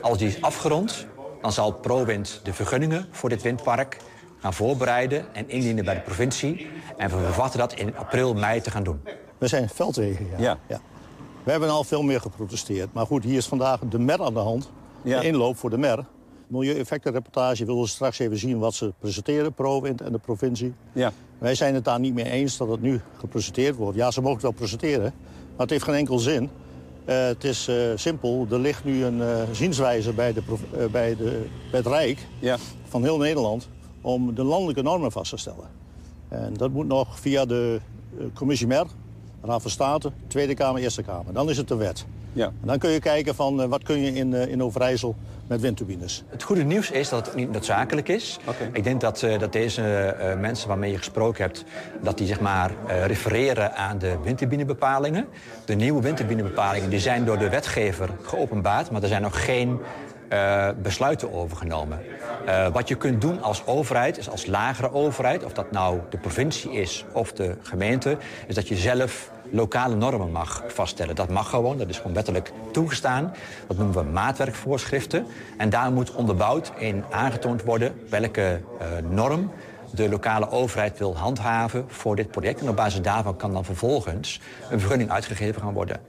[0.00, 1.06] Als die is afgerond,
[1.42, 3.96] dan zal ProWind de vergunningen voor dit windpark
[4.40, 6.70] gaan voorbereiden en indienen bij de provincie.
[6.96, 9.00] En we verwachten dat in april, mei te gaan doen.
[9.38, 10.36] We zijn veldregen, ja.
[10.38, 10.58] ja.
[10.66, 10.80] ja.
[11.42, 12.92] We hebben al veel meer geprotesteerd.
[12.92, 14.70] Maar goed, hier is vandaag de MER aan de hand.
[15.02, 15.20] Ja.
[15.20, 16.04] De inloop voor de MER
[16.52, 20.74] milieueffectenreportage willen we straks even zien wat ze presenteren, ProWind en de provincie.
[20.92, 21.12] Ja.
[21.38, 23.96] Wij zijn het daar niet mee eens dat het nu gepresenteerd wordt.
[23.96, 25.12] Ja, ze mogen het wel presenteren,
[25.50, 26.42] maar het heeft geen enkel zin.
[27.06, 30.42] Uh, het is uh, simpel, er ligt nu een uh, zienswijze bij, de,
[30.90, 32.56] bij, de, bij het Rijk ja.
[32.88, 33.68] van heel Nederland...
[34.00, 35.68] om de landelijke normen vast te stellen.
[36.28, 37.80] En dat moet nog via de
[38.34, 38.86] commissie MER,
[39.42, 41.32] Raad van State, Tweede Kamer, Eerste Kamer.
[41.32, 42.06] Dan is het de wet.
[42.32, 42.46] Ja.
[42.46, 45.16] En dan kun je kijken van wat kun je in, in Overijssel
[45.52, 46.24] met windturbines.
[46.28, 48.38] Het goede nieuws is dat het niet noodzakelijk is.
[48.44, 48.70] Okay.
[48.72, 51.64] Ik denk dat, uh, dat deze uh, mensen waarmee je gesproken hebt...
[52.00, 55.26] dat die zeg maar uh, refereren aan de windturbinebepalingen.
[55.64, 58.90] De nieuwe windturbinebepalingen die zijn door de wetgever geopenbaard...
[58.90, 59.80] maar er zijn nog geen
[60.32, 62.00] uh, besluiten overgenomen.
[62.46, 65.44] Uh, wat je kunt doen als overheid, is als lagere overheid...
[65.44, 68.16] of dat nou de provincie is of de gemeente...
[68.46, 71.14] is dat je zelf lokale normen mag vaststellen.
[71.14, 73.32] Dat mag gewoon, dat is gewoon wettelijk toegestaan.
[73.66, 75.26] Dat noemen we maatwerkvoorschriften.
[75.56, 79.50] En daar moet onderbouwd in aangetoond worden welke uh, norm
[79.90, 82.60] de lokale overheid wil handhaven voor dit project.
[82.60, 86.00] En op basis daarvan kan dan vervolgens een vergunning uitgegeven gaan worden.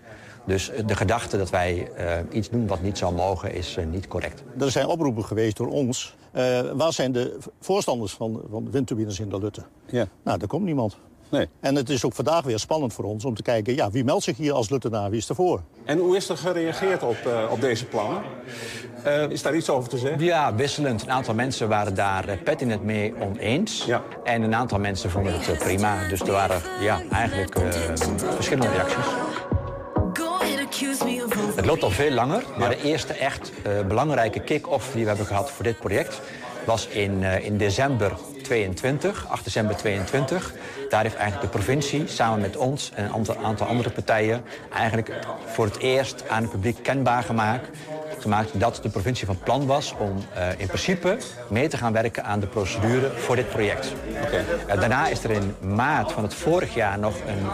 [0.45, 1.91] Dus de gedachte dat wij
[2.31, 4.43] iets doen wat niet zou mogen is niet correct.
[4.59, 6.15] Er zijn oproepen geweest door ons.
[6.73, 9.63] waar zijn de voorstanders van, van windturbines in de Lutte?
[9.85, 10.07] Ja.
[10.23, 10.97] Nou, daar komt niemand.
[11.33, 11.47] Nee.
[11.59, 13.75] En het is ook vandaag weer spannend voor ons om te kijken...
[13.75, 15.61] Ja, wie meldt zich hier als Luttenaar, wie is ervoor?
[15.85, 18.21] En hoe is er gereageerd op, uh, op deze plannen?
[19.05, 20.23] Uh, is daar iets over te zeggen?
[20.23, 21.01] Ja, wisselend.
[21.01, 23.85] Een aantal mensen waren daar uh, het mee oneens.
[23.85, 24.01] Ja.
[24.23, 26.07] En een aantal mensen vonden het prima.
[26.07, 27.59] Dus er waren ja, eigenlijk
[28.17, 29.05] verschillende reacties.
[31.55, 33.51] Het loopt al veel langer, maar de eerste echt
[33.87, 36.21] belangrijke kick-off die we hebben gehad voor dit project
[36.65, 38.11] was in, in december
[38.43, 40.53] 22, 8 december 22.
[40.89, 44.43] Daar heeft eigenlijk de provincie samen met ons en een aantal andere partijen...
[44.73, 45.11] eigenlijk
[45.45, 47.67] voor het eerst aan het publiek kenbaar gemaakt
[48.23, 52.23] gemaakt dat de provincie van plan was om uh, in principe mee te gaan werken
[52.23, 53.93] aan de procedure voor dit project.
[54.25, 54.43] Okay.
[54.67, 57.45] Uh, daarna is er in maart van het vorig jaar nog een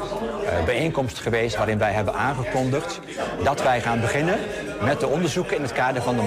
[0.44, 3.00] uh, bijeenkomst geweest waarin wij hebben aangekondigd
[3.44, 4.40] dat wij gaan beginnen
[4.82, 6.22] met de onderzoeken in het kader van de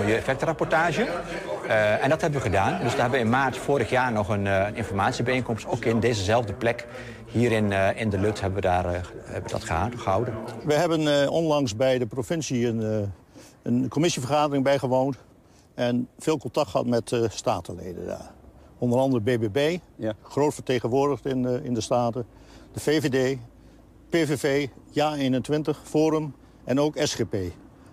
[1.62, 2.03] milieueffectenrapportage.
[2.03, 2.81] en dat hebben we gedaan.
[2.81, 6.53] Dus daar hebben we in maart vorig jaar nog een, een informatiebijeenkomst, ook in dezezelfde
[6.53, 6.87] plek
[7.33, 10.35] hier in, uh, in de Lut hebben we, daar, uh, hebben dat gehouden.
[10.64, 13.12] We hebben uh, onlangs bij de provincie een,
[13.62, 15.16] een commissievergadering bijgewoond.
[15.75, 18.31] En veel contact gehad met statenleden daar.
[18.79, 20.12] Onder andere BBB, ja.
[20.22, 22.27] groot vertegenwoordigd in, in de Staten.
[22.72, 23.38] De VVD,
[24.09, 27.37] PVV, Ja21, Forum en ook SGP.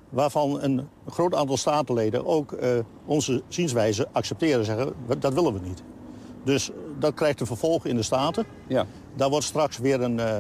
[0.09, 2.55] Waarvan een groot aantal statenleden ook
[3.05, 4.65] onze zienswijze accepteren.
[4.65, 5.83] Zeggen, dat willen we niet.
[6.43, 8.45] Dus dat krijgt een vervolg in de Staten.
[8.67, 8.85] Ja.
[9.15, 10.35] Daar wordt straks weer een, uh,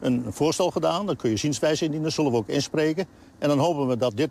[0.00, 1.06] een voorstel gedaan.
[1.06, 3.06] Dan kun je zienswijze indienen, zullen we ook inspreken.
[3.38, 4.30] En dan hopen we dat dit,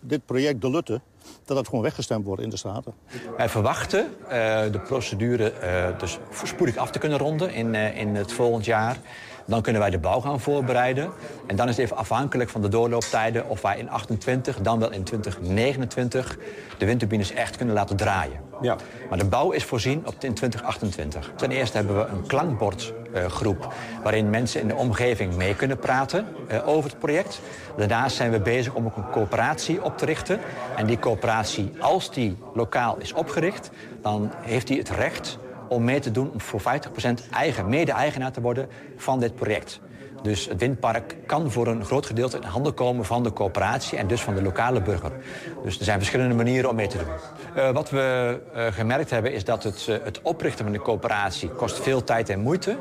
[0.00, 1.00] dit project de Lutte
[1.44, 2.94] dat het gewoon weggestemd wordt in de Staten.
[3.36, 4.28] Wij verwachten uh,
[4.72, 8.98] de procedure uh, dus spoedig af te kunnen ronden in, in het volgend jaar.
[9.46, 11.10] Dan kunnen wij de bouw gaan voorbereiden.
[11.46, 13.48] En dan is het even afhankelijk van de doorlooptijden...
[13.48, 16.38] of wij in 28, dan wel in 2029
[16.78, 18.40] de windturbines echt kunnen laten draaien.
[18.60, 18.76] Ja.
[19.08, 21.32] Maar de bouw is voorzien op in 2028.
[21.36, 23.58] Ten eerste hebben we een klankbordgroep...
[23.60, 27.40] Uh, waarin mensen in de omgeving mee kunnen praten uh, over het project.
[27.76, 30.40] Daarnaast zijn we bezig om ook een coöperatie op te richten.
[30.76, 33.70] En die coöperatie, als die lokaal is opgericht...
[34.02, 35.38] dan heeft die het recht
[35.72, 36.64] om mee te doen om voor 50%
[37.30, 39.80] eigen, mede-eigenaar te worden van dit project.
[40.22, 44.06] Dus het windpark kan voor een groot gedeelte in handen komen van de coöperatie en
[44.06, 45.12] dus van de lokale burger.
[45.62, 47.06] Dus er zijn verschillende manieren om mee te doen.
[47.56, 51.48] Uh, wat we uh, gemerkt hebben is dat het, uh, het, oprichten van de coöperatie
[51.48, 52.78] kost veel tijd en moeite.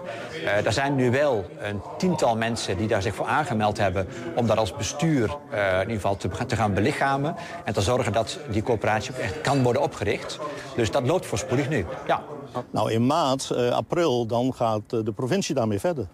[0.66, 4.58] er zijn nu wel een tiental mensen die daar zich voor aangemeld hebben om dat
[4.58, 9.42] als bestuur in ieder geval te, gaan belichamen en te zorgen dat die coöperatie echt
[9.42, 10.40] kan worden opgericht.
[10.76, 11.86] Dus dat loopt voorspoedig nu.
[12.08, 12.24] Ja.
[12.72, 16.08] Nou, in maart, april, dan gaat de provincie daarmee verder.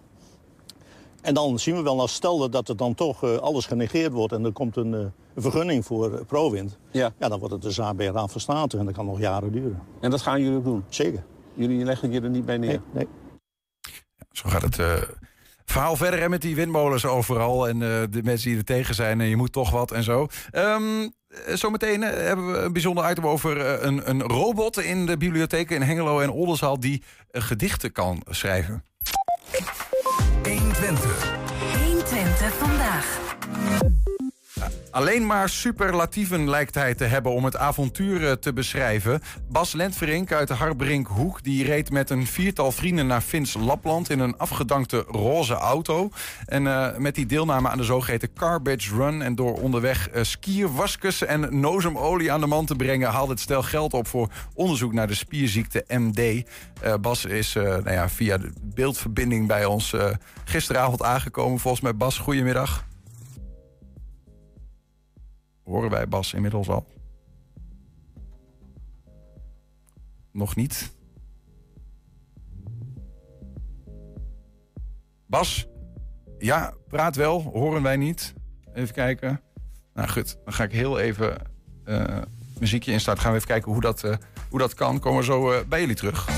[1.20, 4.32] En dan zien we wel, als stel dat er dan toch uh, alles genegeerd wordt...
[4.32, 6.78] en er komt een, uh, vergunning voor uh, ProWind...
[6.90, 7.12] Ja.
[7.18, 7.28] ja.
[7.28, 9.82] dan wordt het de zaak bij Raad van State en dat kan nog jaren duren.
[10.00, 10.84] En dat gaan jullie ook doen?
[10.88, 11.24] Zeker.
[11.54, 12.68] Jullie leggen je er niet bij neer?
[12.68, 12.80] Nee.
[12.92, 13.08] nee.
[14.16, 14.76] Ja, zo gaat het
[15.70, 17.68] verhaal verder hè, met die windmolens overal...
[17.68, 17.78] en
[18.10, 20.26] de mensen die er tegen zijn en je moet toch wat en zo.
[20.52, 21.12] Um,
[21.46, 26.20] Zometeen hebben we een bijzonder item over een, een robot in de bibliotheken in Hengelo
[26.20, 26.80] en Oldenzaal...
[26.80, 28.84] die gedichten kan schrijven.
[34.98, 39.20] Alleen maar superlatieven lijkt hij te hebben om het avontuur eh, te beschrijven.
[39.48, 44.18] Bas Lentverink uit de Harbrinkhoek die reed met een viertal vrienden naar Fins Lapland in
[44.18, 46.10] een afgedankte roze auto.
[46.46, 51.28] En uh, met die deelname aan de zogeheten Carbage Run en door onderweg skier, waskussen
[51.28, 55.06] en nozemolie aan de man te brengen, haalde het stel geld op voor onderzoek naar
[55.06, 56.42] de spierziekte MD.
[57.00, 59.94] Bas is nou ja, via de beeldverbinding bij ons
[60.44, 61.58] gisteravond aangekomen.
[61.58, 62.86] Volgens mij Bas, goedemiddag.
[65.68, 66.86] Horen wij Bas inmiddels al?
[70.32, 70.92] Nog niet?
[75.26, 75.68] Bas?
[76.38, 77.42] Ja, praat wel.
[77.42, 78.34] Horen wij niet?
[78.74, 79.40] Even kijken.
[79.94, 81.36] Nou goed, dan ga ik heel even
[81.84, 82.18] uh,
[82.58, 83.22] muziekje instarten.
[83.22, 84.14] Gaan we even kijken hoe dat, uh,
[84.50, 84.98] hoe dat kan.
[84.98, 86.28] Komen we zo uh, bij jullie terug.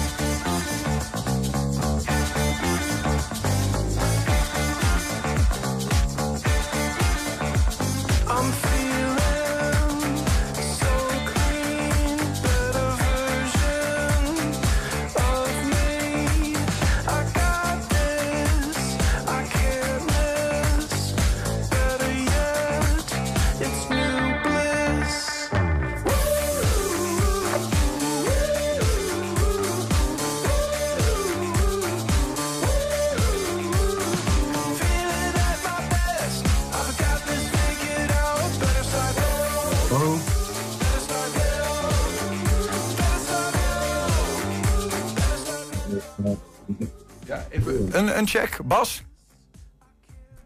[48.21, 48.61] Een, een check.
[48.65, 49.03] Bas?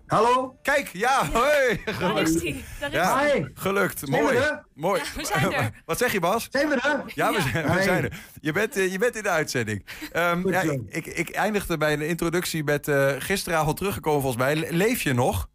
[0.07, 0.57] Hallo?
[0.63, 1.81] Kijk, ja, hoi.
[1.99, 2.65] Daar is hij.
[2.81, 3.51] Daar is Ja, hij.
[3.55, 3.99] gelukt.
[3.99, 4.37] Zijn we Mooi.
[4.37, 4.65] er?
[4.75, 5.01] Mooi.
[5.03, 5.71] Ja, we zijn er.
[5.87, 6.47] Wat zeg je, Bas?
[6.51, 7.03] Zijn we er?
[7.15, 8.19] Ja, we zijn, we zijn er.
[8.41, 9.87] Je bent, eh, je bent in de uitzending.
[10.13, 14.57] Ehm, ja, ik, ik, eindigde bij de introductie met eh, gisteravond teruggekomen volgens mij.
[14.57, 15.49] Le- Leef je nog?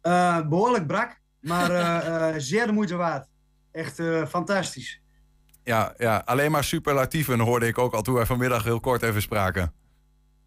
[0.00, 3.28] Eh, behoorlijk brak, maar eh, eh, zeer de moeite waard.
[3.72, 5.00] Echt eh, fantastisch.
[5.64, 9.22] Ja, ja, alleen maar superlatieven hoorde ik ook al toen wij vanmiddag heel kort even
[9.22, 9.74] spraken.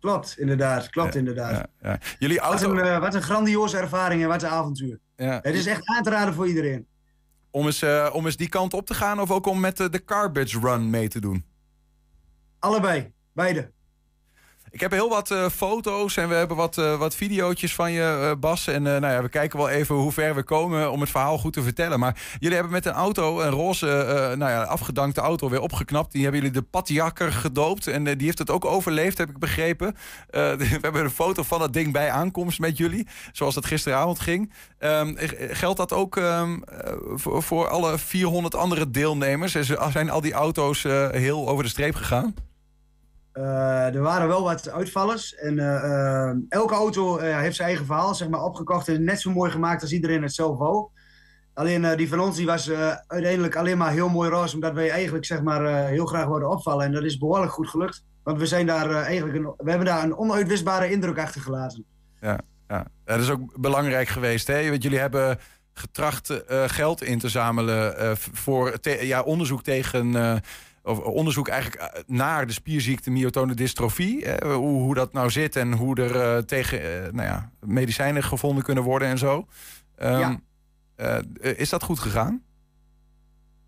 [0.04, 0.90] Klopt, inderdaad.
[0.90, 1.68] Klopt, inderdaad.
[1.82, 2.00] Ja.
[2.20, 2.72] Jullie Wat, auto...
[2.72, 5.00] een, eh, wat een grandioze ervaring en wat een avontuur.
[5.16, 6.88] Het is echt aan te raden voor iedereen.
[7.52, 9.90] Om eens, eh, om eens die kant op te gaan of ook om met de,
[9.90, 11.46] de Carbage Run mee te doen?
[12.60, 13.72] Allebei, beide.
[14.74, 18.40] Ik heb heel wat eh, foto's en we hebben wat, eh wat van je, eh,
[18.40, 18.68] Bas.
[18.68, 21.54] En nou ja, we kijken wel even hoe ver we komen om het verhaal goed
[21.54, 22.00] te vertellen.
[22.00, 23.86] Maar jullie hebben met een auto, een roze,
[24.38, 26.12] nou ja, afgedankte auto, weer opgeknapt.
[26.12, 27.88] Die hebben jullie de Patjakker gedoopt.
[27.88, 29.96] En die heeft het ook overleefd, heb ik begrepen.
[30.64, 33.08] We hebben een foto van dat ding bij aankomst met jullie.
[33.32, 34.54] Zoals dat gisteravond ging.
[34.80, 39.52] Ehm, eh, geldt dat ook ehm, eh, voor, voor alle 400 andere deelnemers?
[39.92, 42.34] Zijn al die auto's heel over de streep gegaan?
[43.34, 45.36] Eh, er waren wel wat uitvallers.
[45.36, 48.88] En eh, eh, elke auto heeft zijn eigen verhaal, zeg maar, opgekocht.
[48.88, 50.88] En net zo mooi gemaakt als iedereen het zelf wou.
[51.54, 52.72] Alleen die van ons die was
[53.08, 54.56] uiteindelijk alleen maar heel mooi roze.
[54.56, 56.86] Omdat wij eigenlijk zeg maar, heel graag wilden opvallen.
[56.86, 58.04] En dat is behoorlijk goed gelukt.
[58.24, 61.86] Want we, zijn daar, eigenlijk we hebben daar een onuitwisbare indruk achtergelaten.
[62.22, 62.86] Ja, ja.
[63.06, 64.48] ja, dat is ook belangrijk geweest.
[64.48, 64.70] Hè?
[64.70, 65.40] Want jullie hebben
[65.74, 70.16] getracht geld in te zamelen voor ja, onderzoek tegen.
[70.16, 70.36] eh,
[70.84, 74.26] of onderzoek eigenlijk eh, naar de spierziekte myotone dystrofie.
[74.26, 76.80] eh, hoe, hoe dat nou zit en hoe er eh, tegen
[77.16, 79.48] nou ja, medicijnen gevonden kunnen worden en zo.
[79.96, 80.40] Ehm, Ja.
[80.96, 82.44] eh, is dat goed gegaan?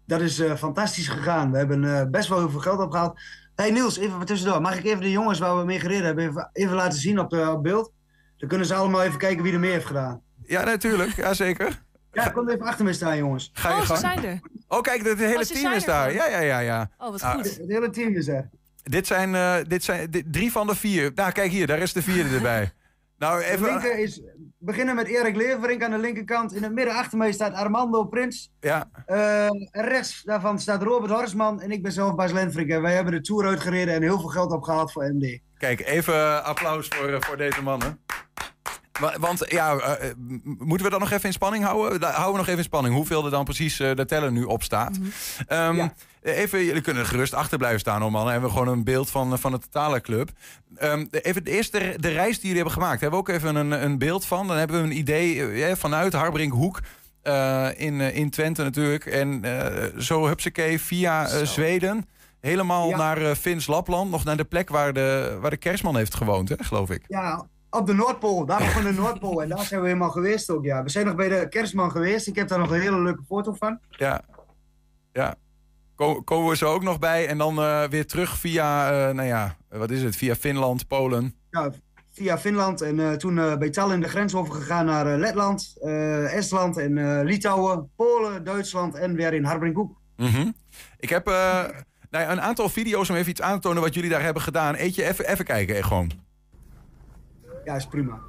[0.07, 1.51] Dat is fantastisch gegaan.
[1.51, 3.19] We hebben best wel heel veel geld opgehaald.
[3.55, 4.61] hey Niels, even tussendoor.
[4.61, 7.29] Mag ik even de jongens waar we mee gereden hebben even, even laten zien op,
[7.29, 7.91] de, op beeld?
[8.37, 10.21] Dan kunnen ze allemaal even kijken wie er meer heeft gedaan.
[10.43, 11.15] Ja, natuurlijk.
[11.15, 11.83] Jazeker.
[12.15, 13.49] Ja, kom even achter me staan, jongens.
[13.53, 13.99] Ga je Oh, ze gang.
[13.99, 14.39] zijn er.
[14.67, 16.13] Oh, kijk, het hele Oh, team is daar.
[16.13, 16.89] Ja, ja, ja, ja.
[16.97, 17.43] Oh, wat Ah, goed.
[17.57, 18.49] Het hele team is er.
[18.83, 21.11] Dit zijn, eh, dit zijn dit- drie van de vier.
[21.15, 22.71] Nou, kijk hier, daar is de vierde erbij.
[23.17, 23.65] Nou, De even.
[23.65, 26.53] linker is, we beginnen met Erik Leverink aan de linkerkant.
[26.55, 28.51] In het midden achter mij staat Armando Prins.
[28.59, 32.69] Ja, en rechts daarvan staat Robert Horsman en ik ben zelf Bas Lenfrink.
[32.69, 35.39] En wij hebben de Tour uitgereden en heel veel geld opgehaald voor MD.
[35.57, 37.99] kijk, even applaus voor, eh, voor deze mannen.
[38.99, 41.99] Wa- Want ja, eh, eh, moeten we dan nog even in spanning houden?
[41.99, 42.95] Da- Houden we nog even in spanning.
[42.95, 44.97] Hoeveel er dan precies eh, de teller nu op staat?
[45.47, 45.93] Ehm, Ja.
[46.21, 48.21] Even, jullie kunnen gerust achter blijven staan, hoor, man.
[48.23, 50.29] Dan hebben we gewoon een beeld van, van de totale club.
[50.77, 53.01] Ehm, de- even de eerste de reis die jullie hebben gemaakt.
[53.01, 54.47] Hebben we ook even een, een beeld van.
[54.47, 56.79] Dan hebben we een idee vanuit Harbrinkhoek.
[57.77, 59.05] in, in Twente natuurlijk.
[59.05, 59.43] En
[59.97, 62.07] zo hupsakee via Zweden.
[62.41, 62.97] Helemaal Ja.
[62.97, 64.11] naar Fins Lapland.
[64.11, 67.03] Nog naar de plek waar de, waar de kerstman heeft gewoond, hè, geloof ik.
[67.07, 67.45] Ja,
[67.75, 68.45] op de Noordpool.
[68.45, 69.41] Daar van de Noordpool.
[69.41, 70.83] En daar zijn we helemaal geweest ook, ja.
[70.83, 72.27] We zijn nog bij de kerstman geweest.
[72.27, 73.79] Ik heb daar nog een hele leuke foto van.
[73.89, 74.21] Ja,
[75.11, 75.35] ja.
[75.95, 77.27] Ko- komen we zo ook nog bij.
[77.27, 80.15] En dan eh, weer terug via, eh, nou ja, wat is het?
[80.15, 81.35] Via Finland, Polen.
[81.49, 81.71] Ja,
[82.11, 85.73] via Finland en eh, toen bij Tallinn de grens overgegaan naar Letland,
[86.29, 89.97] Estland en Litouwen, Polen, Duitsland en weer in Harbrinkhoek.
[90.17, 90.51] Mhm.
[90.99, 94.09] Ik heb nou ja, een aantal video's om even iets aan te tonen wat jullie
[94.09, 94.75] daar hebben gedaan.
[94.75, 96.11] Eetje, even, even kijken, gewoon.
[97.65, 98.19] Ja, is prima.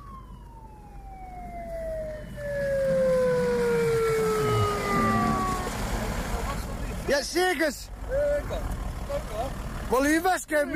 [7.07, 7.72] Ja, zeker.
[9.90, 10.20] Wil je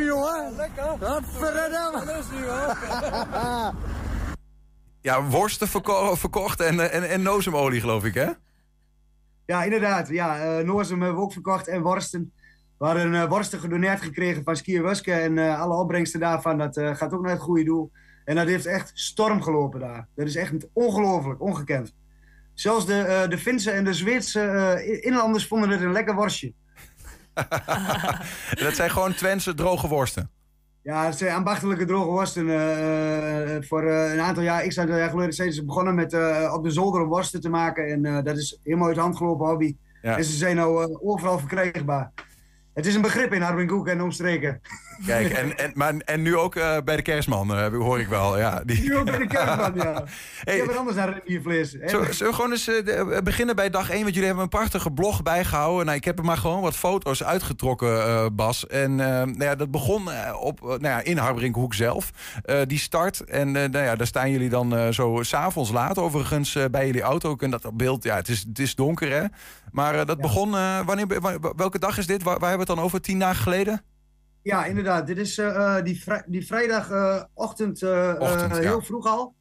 [0.04, 0.54] jongen?
[0.56, 0.96] Lekker.
[1.22, 2.22] Verdomme.
[5.02, 8.28] Ja, worsten verko- verkocht en, eh, en, en nozemolie, geloof ik, hè?
[9.46, 10.08] Ja, inderdaad.
[10.08, 12.32] Ja, eh Noorzum hebben we ook verkocht en worsten.
[12.78, 17.12] We hadden eh, worsten gedoneerd gekregen van Skier Wuske en alle opbrengsten daarvan, dat gaat
[17.12, 17.90] ook naar het goede doel.
[18.30, 20.08] En dat heeft echt storm gelopen daar.
[20.14, 21.94] Dat is echt ongelooflijk, ongekend.
[22.54, 26.52] Zelfs de, eh, de Finse en de Zweedse eh, inlanders vonden het een lekker worstje.
[28.64, 30.30] dat zijn gewoon Twentse droge worsten.
[30.82, 32.48] Ja, het zijn ambachtelijke droge worsten.
[32.48, 36.14] eh, voor een aantal jaar, ik aantal jaar geleden, zijn ze begonnen met
[36.52, 37.86] op de zolder worsten te maken.
[37.86, 39.76] En dat is helemaal uit de hand gelopen hobby.
[40.02, 40.16] Ja.
[40.16, 42.12] En ze zijn nou overal verkrijgbaar.
[42.74, 44.60] Het is een begrip in Harbinkhoek en omstreken.
[45.06, 48.38] Kijk, en, en, maar, en nu ook eh, bij de kerstman, eh, hoor ik wel.
[48.38, 48.80] Ja, die...
[48.82, 50.04] Nu ook bij de kerstman, ja.
[50.40, 50.54] Hey.
[50.54, 51.70] Ik heb er anders naar rendiervlees.
[51.70, 54.00] Zullen, we gewoon eens eh, beginnen bij dag 1?
[54.00, 55.84] Want jullie hebben een prachtige blog bijgehouden.
[55.86, 58.66] Nou, ik heb er maar gewoon wat foto's uitgetrokken, Bas.
[58.66, 60.08] En nou ja, dat begon
[60.40, 62.10] op, nou ja, in Harbrinkhoek zelf,
[62.66, 63.20] die start.
[63.20, 67.34] En nou ja, daar staan jullie dan zo s'avonds laat overigens bij jullie auto.
[67.34, 69.24] Kunt dat beeld, ja, het is, het is donker hè.
[69.72, 70.50] Maar dat begon,
[70.84, 72.22] wanneer, wa- welke dag is dit?
[72.22, 73.00] Waar, waar hebben we het dan over?
[73.00, 73.82] Tien dagen geleden?
[74.42, 75.06] Ja, inderdaad.
[75.06, 75.34] Dit is
[75.84, 77.80] die, vrij, die vrijdagochtend
[78.60, 79.34] heel vroeg al.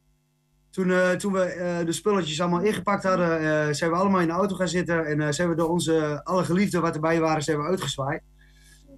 [0.70, 4.68] Toen, toen we de spulletjes allemaal ingepakt hadden, zijn we allemaal in de auto gaan
[4.68, 5.06] zitten.
[5.06, 8.22] En zijn we door onze alle geliefden wat erbij waren, zijn we uitgezwaaid.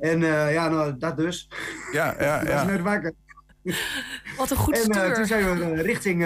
[0.01, 0.21] En
[0.53, 1.51] ja, nou, dat dus.
[1.93, 2.45] Ja, ja, ja.
[2.45, 3.13] dat is net wakker.
[4.37, 5.15] Wat een goed en, stuur.
[5.15, 6.23] toen zijn we richting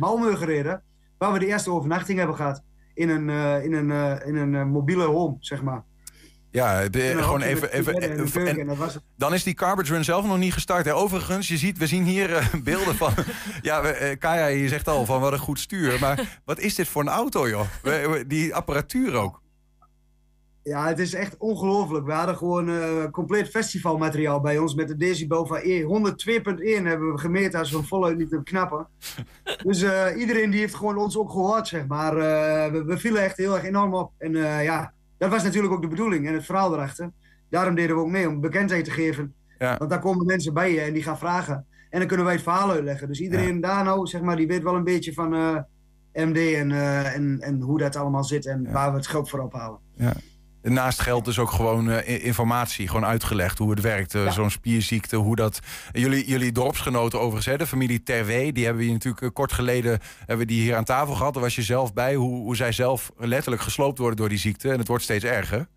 [0.00, 0.82] Malmö gereden,
[1.18, 2.62] waar we de eerste overnachting hebben gehad.
[2.94, 3.28] In een,
[3.62, 5.84] in een, in een mobiele home, zeg maar.
[6.56, 7.72] Ja, de, gewoon even.
[7.72, 8.68] even, en,
[9.16, 10.84] dan is die Carbage Run zelf nog niet gestart.
[10.84, 10.94] Hè.
[10.94, 13.12] Overigens, je ziet, we zien hier uh, beelden van.
[13.62, 15.96] ja, uh, Kaya, je zegt al van wat een goed stuur.
[16.00, 17.66] Maar wat is dit voor een auto, joh?
[17.82, 19.42] We, die apparatuur ook.
[20.62, 22.06] Ja, het is echt ongelooflijk.
[22.06, 25.64] We hadden gewoon uh, compleet festivalmateriaal bij ons met de decibel van 102.1
[26.82, 28.86] hebben we gemeten als we hem voluit niet knappen.
[29.66, 29.84] dus
[30.16, 32.14] iedereen die heeft gewoon ons ook gehoord, zeg maar.
[32.72, 34.12] we, we, vielen echt heel erg enorm op.
[34.18, 37.10] En ja, dat was natuurlijk ook de bedoeling en het verhaal erachter.
[37.48, 39.34] Daarom deden we ook mee om bekendheid te geven.
[39.58, 39.76] Ja.
[39.76, 41.66] Want daar komen mensen bij je en die gaan vragen.
[41.90, 43.08] En dan kunnen wij het verhaal uitleggen.
[43.08, 45.56] Dus iedereen daar nou, zeg maar, die weet wel een beetje van uh,
[46.12, 49.30] eh, MD en, uh, en, en hoe dat allemaal zit en waar we het geld
[49.30, 49.78] voor ophalen.
[49.94, 50.12] Ja.
[50.72, 54.14] Naast geld dus ook gewoon uh, informatie, gewoon uitgelegd hoe het werkt.
[54.14, 55.60] Uh, Zo'n spierziekte, hoe dat...
[55.92, 58.52] Jullie, jullie dorpsgenoten overigens, hè, de familie Terwee...
[58.52, 61.34] die hebben we natuurlijk uh, kort geleden hebben die hier aan tafel gehad.
[61.34, 64.70] Daar was je zelf bij, hoe, hoe zij zelf letterlijk gesloopt worden door die ziekte.
[64.70, 65.68] En het wordt steeds erger.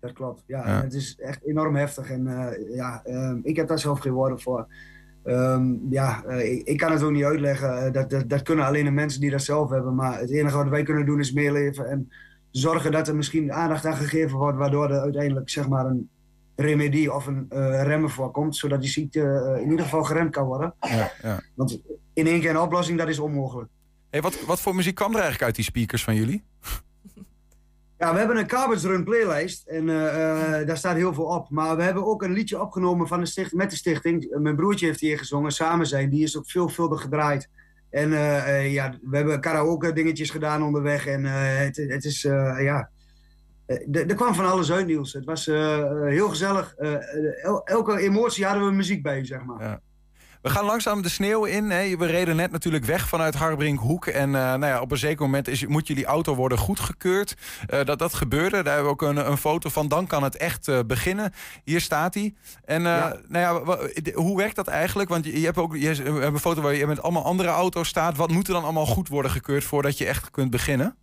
[0.00, 0.82] Dat klopt, ja.
[0.82, 2.10] Het is echt enorm heftig.
[2.10, 4.66] En ja, ehm, ik heb daar zelf geen woorden voor.
[5.24, 7.92] Um, ja, ik, ik, kan het ook niet uitleggen.
[7.92, 9.94] Dat, dat, dat kunnen alleen de mensen die dat zelf hebben.
[9.94, 11.90] Maar het enige wat wij kunnen doen is meeleven...
[11.90, 12.10] En,
[12.58, 16.10] zorgen dat er misschien aandacht aan gegeven wordt, waardoor er uiteindelijk zeg maar een
[16.56, 20.44] remedie of een uh, remmen voorkomt, zodat die ziekte uh, in ieder geval geremd kan
[20.44, 20.74] worden.
[20.80, 21.40] Ja, ja.
[21.54, 21.80] Want
[22.12, 23.70] in één keer een oplossing, dat is onmogelijk.
[24.10, 26.44] Hey, wat, wat voor muziek kwam er eigenlijk uit die speakers van jullie?
[27.98, 31.50] Ja, we hebben een Carbons Run playlist en uh, daar staat heel veel op.
[31.50, 34.36] Maar we hebben ook een liedje opgenomen van de stichting, met de stichting.
[34.38, 36.10] Mijn broertje heeft hier gezongen, Samen zijn.
[36.10, 37.48] Die is ook veelvuldig gedraaid.
[37.96, 41.06] En uh, ja, we hebben karaoke dingetjes gedaan onderweg.
[41.06, 42.22] En uh, het, het, is,
[42.58, 42.90] ja...
[43.92, 45.12] Er kwam van alles uit, Niels.
[45.12, 45.46] Het was
[46.04, 46.74] heel gezellig.
[46.74, 49.62] El elke emotie hadden we muziek bij, zeg maar.
[49.62, 49.80] Ja.
[50.46, 51.70] We gaan langzaam de sneeuw in.
[51.70, 51.96] Hè.
[51.96, 54.06] We reden net natuurlijk weg vanuit Harbrinkhoek.
[54.06, 57.34] En uh, nou ja, op een zeker moment is, moet jullie auto worden goedgekeurd.
[57.70, 58.62] Uh, dat, dat gebeurde.
[58.62, 59.88] Daar hebben we ook een, een foto van.
[59.88, 61.32] Dan kan het echt uh, beginnen.
[61.64, 62.34] Hier staat hij.
[62.64, 63.16] En ja.
[63.28, 65.08] Nou ja, hoe werkt dat eigenlijk?
[65.08, 67.88] Want je, je hebt ook je hebt een foto waar je met allemaal andere auto's
[67.88, 68.16] staat.
[68.16, 70.96] Wat moet er dan allemaal goed worden gekeurd voordat je echt kunt beginnen?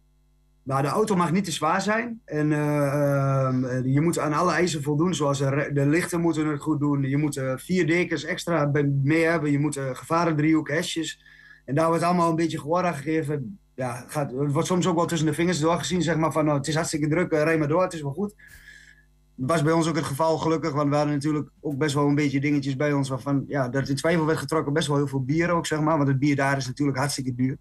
[0.63, 2.21] Nou, de auto mag niet te zwaar zijn.
[2.25, 5.15] En uh, je moet aan alle eisen voldoen.
[5.15, 7.03] Zoals de, lichten moeten het goed doen.
[7.03, 8.71] Je moet uh, vier dekens extra
[9.03, 9.51] mee hebben.
[9.51, 11.23] Je moet uh, gevarendriehoek, hesjes.
[11.65, 13.59] En daar wordt allemaal een beetje gehoor gegeven.
[13.75, 16.01] Ja, gaat, het wordt soms ook wel tussen de vingers doorgezien.
[16.01, 18.35] Zeg maar van, nou, het is hartstikke druk, rij maar door, het is wel goed.
[19.35, 20.71] Dat was bij ons ook het geval gelukkig.
[20.71, 23.09] Want we hadden natuurlijk ook best wel een beetje dingetjes bij ons.
[23.09, 24.73] Waarvan ja, dat in twijfel werd getrokken.
[24.73, 25.97] Best wel heel veel bier ook, zeg maar.
[25.97, 27.57] Want het bier daar is natuurlijk hartstikke duur.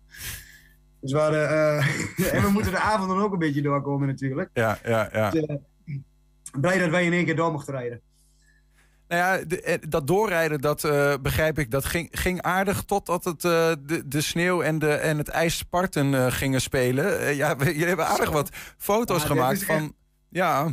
[1.03, 4.51] Dus we hadden, uh, en we moeten de avond dan ook een beetje doorkomen natuurlijk.
[4.53, 5.31] Ja, ja, ja.
[5.31, 5.97] Dus, uh,
[6.61, 8.01] blij dat wij in één keer door mochten rijden.
[9.09, 13.25] Nou ja, de, eh, dat doorrijden, dat uh, begrijp ik, dat ging, ging aardig totdat
[13.25, 17.35] het, uh, de, de sneeuw en, de, en het ijs Sparten gingen spelen.
[17.35, 19.83] ja, jullie hebben aardig wat foto's ja, gemaakt van...
[19.83, 19.93] Echt...
[20.29, 20.73] Ja,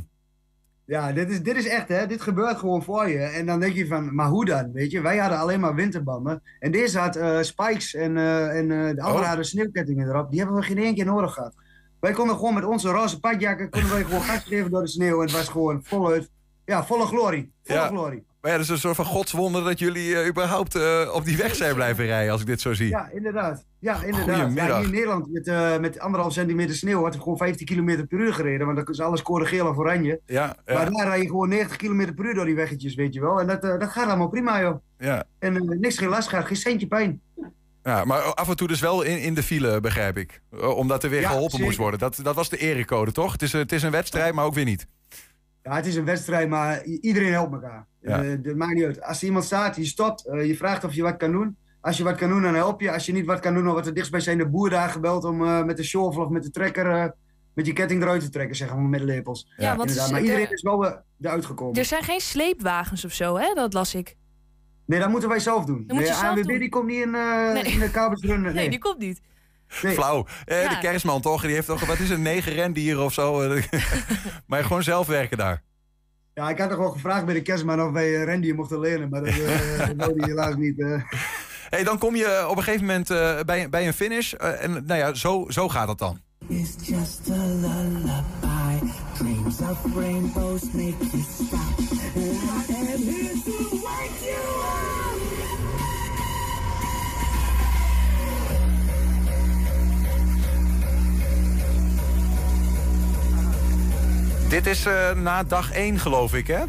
[0.89, 2.08] ja, dit is, dit is echt, hè.
[2.08, 3.19] Dit gebeurt gewoon voor je.
[3.19, 4.71] En dan denk je van, maar hoe dan?
[4.71, 6.41] Weet je, wij hadden alleen maar winterbanden.
[6.60, 9.28] En deze had uh, spikes en, uh, en uh, de andere oh.
[9.28, 10.30] hadden sneeuwkettingen erop.
[10.30, 11.54] Die hebben we geen één keer nodig gehad.
[11.99, 15.15] Wij konden gewoon met onze roze padjakken, konden wij gewoon gas geven door de sneeuw.
[15.15, 16.30] En het was gewoon voluit,
[16.65, 17.52] ja, volle glorie.
[17.63, 17.88] Volle ja.
[17.88, 18.25] glorie.
[18.41, 21.38] Maar ja, dat is een soort van godswonder dat jullie uh, überhaupt uh, op die
[21.38, 22.89] weg zijn blijven rijden, als ik dit zo zie.
[22.89, 23.65] Ja, inderdaad.
[23.80, 24.54] Ja, inderdaad.
[24.54, 28.08] Ja, hier in Nederland met, uh, met anderhalf centimeter sneeuw wordt er gewoon 15 km
[28.08, 28.65] per uur gereden.
[28.65, 30.19] Want dan is alles code geel of oranje.
[30.25, 30.73] Ja, ja.
[30.73, 33.39] Maar daar rij je gewoon 90 km per uur door die weggetjes, weet je wel.
[33.39, 34.78] En dat, dat gaat allemaal prima, joh.
[34.97, 35.23] Ja.
[35.39, 37.21] En niks geen last gaat, geen centje pijn.
[37.84, 40.41] Ja, maar af en toe dus wel in, in de file, begrijp ik.
[40.75, 41.65] Omdat er weer ja, geholpen zeker.
[41.65, 41.99] moest worden.
[41.99, 43.32] Dat, dat was de erecode, toch?
[43.32, 44.88] Het is, het is een wedstrijd, maar ook weer niet.
[45.70, 47.86] Ja, het is een wedstrijd, maar iedereen helpt elkaar.
[48.02, 48.24] Ja.
[48.24, 49.02] Uh, dat maakt niet uit.
[49.02, 51.58] Als er iemand staat, je stopt, uh, je vraagt of je wat kan doen.
[51.82, 52.92] Als je wat kan doen, dan help je.
[52.92, 55.64] Als je niet wat kan doen, dan wordt er dichtstbijzijnde boer daar gebeld om uh,
[55.64, 57.14] met de shovel of met de trekker
[57.54, 59.54] met je ketting eruit te trekken, zeg maar, met lepels.
[59.58, 61.80] Ja, want maar iedereen is wel eruit gekomen.
[61.80, 63.54] Er zijn geen sleepwagens of zo, hè?
[63.54, 64.15] Dat las ik.
[64.86, 65.84] Nee, dat moeten wij zelf doen.
[65.88, 67.63] Dat de ANWB die komt niet in, nee.
[67.63, 68.42] in de kabelsrun.
[68.50, 68.54] Nee.
[68.54, 69.22] nee, die komt niet.
[69.82, 69.94] Nee.
[69.94, 70.26] Flauw.
[70.46, 70.70] Eh, ja.
[70.70, 71.42] De kerstman toch?
[71.42, 73.44] Die heeft toch, wat is een negen rendieren of zo?
[74.48, 75.62] maar gewoon zelf werken daar.
[76.34, 79.24] Ja, ik had toch wel gevraagd bij de kerstman of wij rendier mochten leren, maar
[79.24, 80.78] dat uh, wilde helaas niet.
[80.78, 81.02] Uh.
[81.70, 84.34] Hey, dan kom je op een gegeven moment uh, bij, bij een finish.
[84.34, 86.22] en nou ja, zo, zo gaat het dan.
[86.48, 88.92] It's just a lullaby.
[89.17, 91.80] Dreams of rainbows make you stop.
[104.50, 106.63] Dit is uh, na dag 1 geloof ik, hè?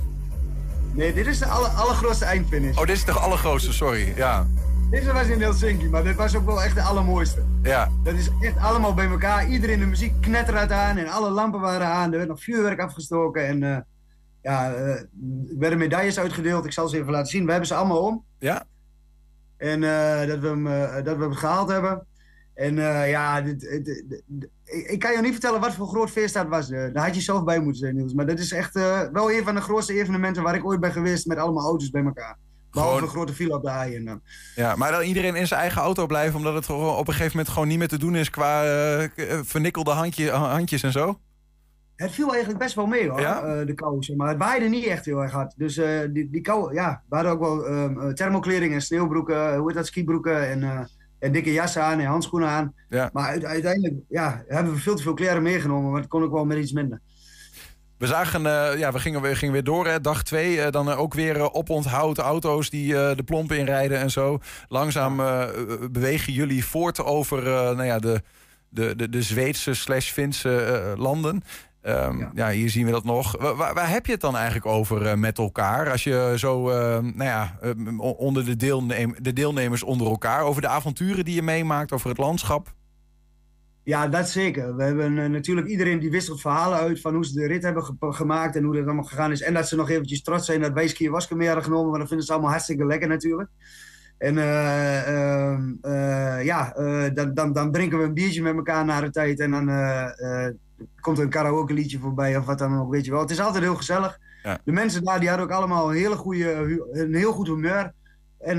[0.92, 2.76] Nee, dit is de aller, allergrootste eindfinish.
[2.76, 4.12] Oh, dit is de allergrootste, sorry.
[4.16, 4.46] Ja.
[4.90, 7.42] Deze was in Helsinki, maar dit was ook wel echt de allermooiste.
[7.62, 7.88] Ja.
[8.04, 9.48] Dat is echt allemaal bij elkaar.
[9.48, 12.10] Iedereen de muziek knetterde aan en alle lampen waren aan.
[12.10, 13.78] Er werd nog vuurwerk afgestoken en uh,
[14.42, 15.08] ja, uh, er
[15.58, 16.64] werden medailles uitgedeeld.
[16.64, 17.44] Ik zal ze even laten zien.
[17.44, 18.24] We hebben ze allemaal om.
[18.38, 18.64] Ja.
[19.56, 20.64] En uh, dat, we hem,
[21.04, 22.06] dat we hem gehaald hebben.
[22.54, 22.74] En
[23.08, 26.68] ja, dit, dit, dit, ik kan je niet vertellen wat voor groot feest dat was.
[26.68, 28.12] daar had je zelf bij moeten zijn, Niels.
[28.12, 28.74] Maar dat is echt
[29.12, 32.04] wel een van de grootste evenementen waar ik ooit ben geweest met allemaal auto's bij
[32.04, 32.36] elkaar.
[32.70, 33.08] Behalve gewoon...
[33.08, 34.20] een grote file op de haaien dan.
[34.54, 36.36] Ja, maar dan iedereen in zijn eigen auto blijven...
[36.36, 38.30] omdat het op een gegeven moment gewoon niet meer te doen is...
[38.30, 39.08] qua uh,
[39.42, 41.18] vernikkelde handje, handjes en zo?
[41.96, 43.44] Het viel eigenlijk best wel mee hoor, ja?
[43.44, 44.14] uh, de kou.
[44.16, 45.54] Maar het waaide niet echt heel erg hard.
[45.56, 49.66] Dus uh, die, die kou, ja, we hadden ook wel um, thermokleding en sneeuwbroeken, hoe
[49.66, 50.88] heet dat, skibroeken en,
[51.20, 52.74] en dikke jassen aan en handschoenen aan.
[52.88, 53.10] Ja.
[53.12, 56.44] Maar uiteindelijk ja, hebben we veel te veel kleren meegenomen, maar het kon ook wel
[56.44, 57.00] met iets minder.
[57.98, 60.56] We zagen, uh, ja, we gingen, we gingen weer door, hè, dag twee.
[60.56, 64.38] Uh, dan ook weer uh, oponthoud auto's die de plompen inrijden en zo.
[64.68, 65.16] Langzaam
[65.90, 68.22] bewegen jullie voort over nou ja, de,
[68.68, 71.42] de, de, de Zweedse slash Finse landen.
[71.82, 72.30] Um, ja.
[72.34, 72.50] ja.
[72.50, 73.36] hier zien we dat nog.
[73.56, 75.90] Waar, waar, heb je het dan eigenlijk over met elkaar?
[75.90, 76.62] Als je zo,
[77.00, 77.58] nou ja,
[77.96, 80.42] onder de, deelnem de deelnemers onder elkaar...
[80.42, 82.74] over de avonturen die je meemaakt, over het landschap...
[83.82, 84.76] Ja, dat zeker.
[84.76, 87.84] We hebben uh, natuurlijk iedereen die wisselt verhalen uit van hoe ze de rit hebben
[87.84, 89.42] ge gemaakt en hoe dat allemaal gegaan is.
[89.42, 92.08] En dat ze nog eventjes trots zijn dat wij skiën mee hadden genomen, want dat
[92.08, 93.48] vinden ze allemaal hartstikke lekker natuurlijk.
[94.18, 96.72] En uh, uh, ja,
[97.14, 99.68] dan, dan, dan drinken we een biertje met elkaar na de tijd en dan
[101.00, 103.20] komt er een karaoke liedje voorbij of wat dan ook, weet je wel.
[103.20, 104.18] Het is altijd heel gezellig.
[104.42, 104.58] Ja.
[104.64, 107.92] De mensen daar die hadden ook allemaal een, hele goede, een heel goed humeur.
[108.38, 108.58] En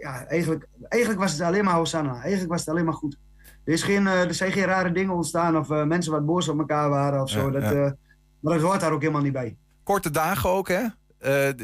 [0.00, 2.20] ja, eigenlijk, eigenlijk was het alleen maar Hosanna.
[2.20, 3.18] Eigenlijk was het alleen maar goed.
[3.64, 6.48] Er, is geen, uh, er zijn geen rare dingen ontstaan of uh, mensen wat boos
[6.48, 7.52] op elkaar waren of zo.
[7.52, 7.96] Ja, dat,
[8.40, 9.56] maar dat hoort daar ook helemaal niet bij.
[9.82, 10.86] Korte dagen ook, hè?
[11.20, 11.54] Ja,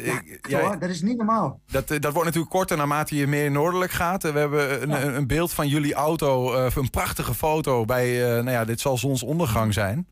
[0.48, 1.60] jij, dat is niet normaal.
[1.66, 4.22] Dat, dat wordt natuurlijk korter naarmate je meer noordelijk gaat.
[4.22, 8.64] We hebben een, een, een beeld van jullie auto, een prachtige foto bij, nou ja,
[8.64, 10.06] dit zal zonsondergang zijn.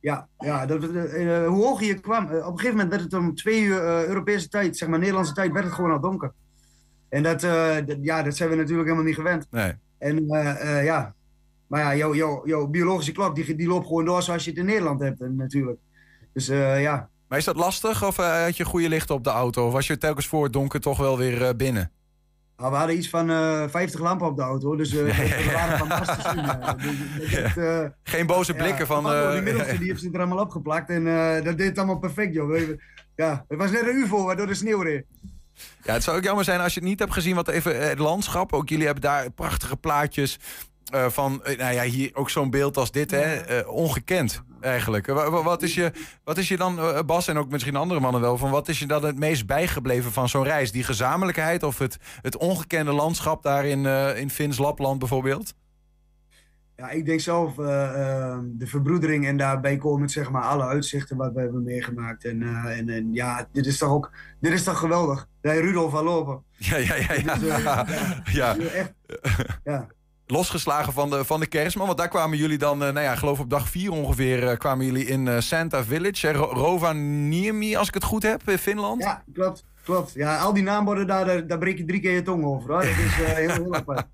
[0.00, 3.62] Ja, ja dat, hoe hoger je kwam, op een gegeven moment werd het om twee
[3.62, 6.32] uur Europese tijd, zeg maar Nederlandse tijd, werd het gewoon al donker.
[7.08, 9.46] En dat, dat, ja, dat zijn we natuurlijk helemaal niet gewend.
[9.50, 9.72] Nee.
[9.98, 10.26] En
[10.84, 11.14] ja,
[11.66, 14.66] maar ja, jouw, jouw biologische klok die, die loopt gewoon door zoals je het in
[14.66, 15.78] Nederland hebt natuurlijk.
[16.32, 17.08] Dus ja.
[17.28, 19.66] Maar is dat lastig of uh, had je goede licht op de auto?
[19.66, 21.90] Of was je telkens voor het donker toch wel weer uh, binnen?
[22.56, 23.28] Nou, we hadden iets van
[23.70, 25.02] 50 lampen op de auto, dus we
[25.52, 26.98] waren zien.
[27.18, 27.94] Dus, ja.
[28.02, 29.04] Geen boze blikken van...
[29.32, 31.04] die middelste die heeft ze er allemaal opgeplakt en
[31.44, 32.58] dat deed het allemaal perfect, joh.
[33.16, 35.04] Ja, het was net een UFO waardoor de sneeuw reed.
[35.82, 37.98] Ja, het zou ook jammer zijn als je het niet hebt gezien, wat even het
[37.98, 38.52] landschap.
[38.52, 40.38] Ook jullie hebben daar prachtige plaatjes
[40.94, 45.06] uh, van, uh, nou ja, hier ook zo'n beeld als dit, hè, uh, ongekend eigenlijk.
[45.42, 45.92] wat, is je,
[46.24, 48.86] wat is je dan, Bas en ook misschien andere mannen wel, van wat is je
[48.86, 50.72] dan het meest bijgebleven van zo'n reis?
[50.72, 53.86] Die gezamenlijkheid of het, het ongekende landschap daar in,
[54.16, 55.54] in Fins Lapland bijvoorbeeld?
[56.76, 61.40] Ja, ik denk zelf de verbroedering en daarbij komen zeg maar alle uitzichten wat we
[61.40, 62.24] hebben meegemaakt.
[62.24, 65.28] En, en, en ja, dit is toch ook, dit is toch geweldig.
[65.40, 66.42] Bij Rudolf van Lopen.
[66.56, 67.14] Ja, ja, ja.
[67.14, 67.34] ja.
[67.38, 67.48] Dus,
[68.34, 68.56] ja, ja.
[68.56, 68.92] Echt,
[69.64, 69.88] ja
[70.30, 71.86] losgeslagen van de, van de kerstman.
[71.86, 75.06] Want daar kwamen jullie dan, nou ja, ik geloof op dag vier ongeveer, kwamen jullie
[75.06, 76.32] in Santa Village.
[76.32, 79.02] Rovaniemi, als ik het goed heb, in Finland.
[79.02, 79.64] Ja, klopt.
[79.88, 80.12] Klopt.
[80.12, 82.70] Ja, al die naamborden daar, daar, daar breek je drie keer je tong over.
[82.70, 82.80] Hoor.
[82.80, 84.06] Dat is uh, heel, heel apart.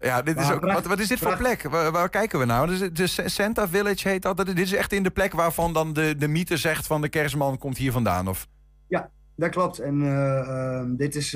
[0.00, 1.62] Ja, dit is ook, wat, wat is dit voor plek?
[1.62, 2.78] Waar, waar kijken we nou?
[2.78, 4.36] De, de Santa Village heet dat.
[4.36, 7.58] Dit is echt in de plek waarvan dan de, de mythe zegt van de kerstman
[7.58, 8.46] komt hier vandaan, of?
[8.88, 9.78] Ja, dat klopt.
[9.78, 11.30] En uh, uh, dit, is,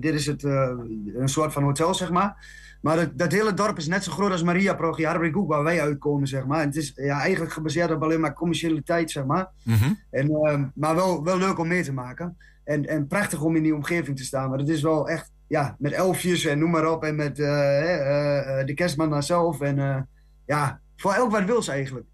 [0.00, 2.36] dit is het, een soort van hotel, zeg maar.
[2.80, 6.28] Maar dat, dat, hele dorp is net zo groot als Maria Progjarbriguk, waar wij uitkomen,
[6.28, 6.60] zeg maar.
[6.60, 9.48] En het is ja, eigenlijk gebaseerd op alleen maar commercialiteit, zeg maar.
[9.62, 9.98] Mm -hmm.
[10.10, 12.36] en, maar wel, wel leuk om mee te maken.
[12.64, 14.50] En, en prachtig om in die omgeving te staan.
[14.50, 17.04] Maar het is wel echt, ja, met elfjes en noem maar op.
[17.04, 19.60] En met de kerstman zelf.
[19.60, 20.08] En
[20.46, 22.06] ja, voor elk wat wils eigenlijk.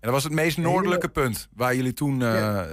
[0.00, 2.20] En dat was het meest noordelijke punt waar jullie toen...
[2.20, 2.66] Ja.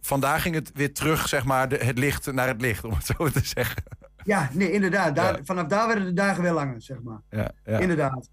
[0.00, 3.06] Vandaag ging het weer terug, zeg maar, de, het licht naar het licht, om het
[3.16, 3.82] zo te zeggen.
[4.26, 5.16] Ja, nee, inderdaad.
[5.16, 5.44] Daar, ja.
[5.44, 7.20] Vanaf daar werden de dagen weer langer, zeg maar.
[7.30, 7.78] Ja, ja.
[7.78, 8.28] Inderdaad.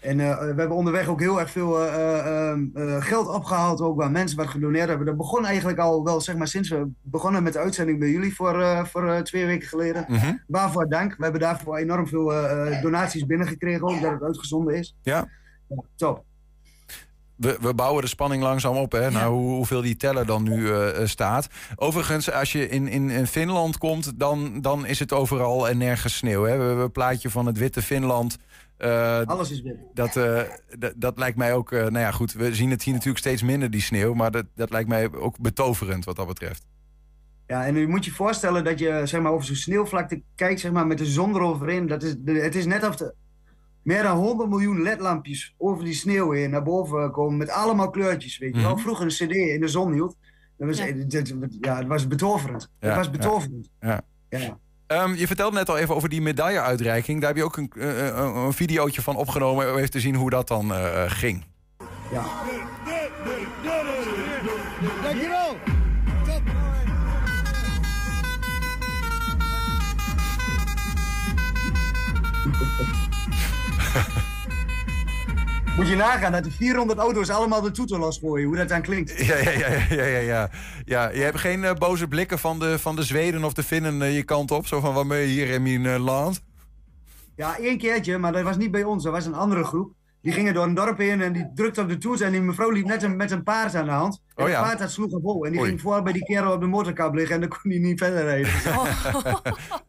[0.00, 4.10] En uh, we hebben onderweg ook heel erg veel uh, uh, geld opgehaald, ook waar
[4.10, 5.06] mensen wat gedoneerd hebben.
[5.06, 8.34] Dat begon eigenlijk al wel, zeg maar, sinds we begonnen met de uitzending bij jullie
[8.34, 10.04] voor, voor twee weken geleden.
[10.08, 10.42] Mm -hmm.
[10.46, 11.16] Waarvoor dank.
[11.16, 12.32] We hebben daarvoor enorm veel
[12.82, 14.96] donaties binnengekregen, ook dat het uitgezonden is.
[15.02, 15.28] Ja.
[15.68, 16.24] ja top.
[17.40, 21.06] We, we bouwen de spanning langzaam op, hè, hoe, hoeveel die teller dan nu eh,
[21.06, 21.48] staat.
[21.76, 26.16] Overigens, als je in, in, in Finland komt, dan, dan is het overal en nergens
[26.16, 26.42] sneeuw.
[26.42, 26.56] Hè.
[26.56, 28.38] We hebben een plaatje van het witte Finland.
[29.24, 29.76] Alles is wit.
[29.94, 30.12] Dat,
[30.78, 33.70] dat, dat lijkt mij ook, nou ja goed, we zien het hier natuurlijk steeds minder,
[33.70, 34.14] die sneeuw.
[34.14, 36.66] Maar dat, dat lijkt mij ook betoverend wat dat betreft.
[37.46, 40.72] Ja, en nu moet je voorstellen dat je zeg maar, over zo'n sneeuwvlakte kijkt zeg
[40.72, 41.86] maar, met de zon eroverheen.
[41.86, 43.14] Dat is, het is net of de,
[43.82, 48.38] meer dan 100 miljoen ledlampjes over die sneeuw heen naar boven komen met allemaal kleurtjes.
[48.38, 48.80] Weet je wel, mhm.
[48.80, 50.16] vroeger een cd in de zon hield.
[50.56, 50.84] Dat was, ja.
[50.84, 52.70] Het, ja, het was betoverend.
[52.78, 53.68] het was betoverend.
[53.80, 54.00] Ja.
[54.28, 54.58] ja.
[54.92, 57.20] Um, je vertelde net al even over die medailleuitreiking.
[57.20, 60.14] Daar heb je ook een, uh, een, een videootje van opgenomen om even te zien
[60.14, 61.44] hoe dat dan uh, ging.
[62.12, 62.24] Ja.
[65.02, 65.56] Dankjewel.
[75.76, 79.18] Moet je nagaan dat de 400 auto's allemaal de toeter losgooien, hoe dat dan klinkt.
[79.26, 80.50] Ja, ja, ja, ja, ja, ja.
[80.84, 84.00] ja je hebt geen uh, boze blikken van de, van de Zweden of de Finnen
[84.00, 86.42] uh, je kant op, zo van wat ben je hier in mijn uh, land?
[87.36, 89.92] Ja, één keertje, maar dat was niet bij ons, dat was een andere groep.
[90.22, 92.70] Die gingen door een dorp heen en die drukte op de toets en die mevrouw
[92.70, 94.22] liep net een, met een paard aan de hand.
[94.34, 94.56] En oh, ja.
[94.56, 97.14] het paard dat sloeg vol en die ging voor bij die kerel op de motorkap
[97.14, 98.52] liggen en dan kon hij niet verder rijden.
[98.66, 98.86] Oh.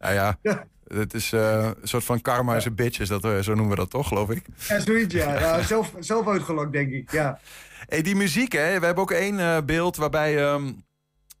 [0.14, 0.38] ja.
[0.42, 0.64] ja.
[0.94, 3.70] Het is uh, een soort van karma is een bitch, is dat, uh, zo noemen
[3.70, 4.42] we dat toch, geloof ik?
[4.68, 5.38] Ja, zoiets, ja.
[5.38, 7.38] ja zelf, zelf uitgelokt, denk ik, ja.
[7.86, 8.78] Hey, die muziek, hè.
[8.78, 10.84] We hebben ook één uh, beeld waarbij um,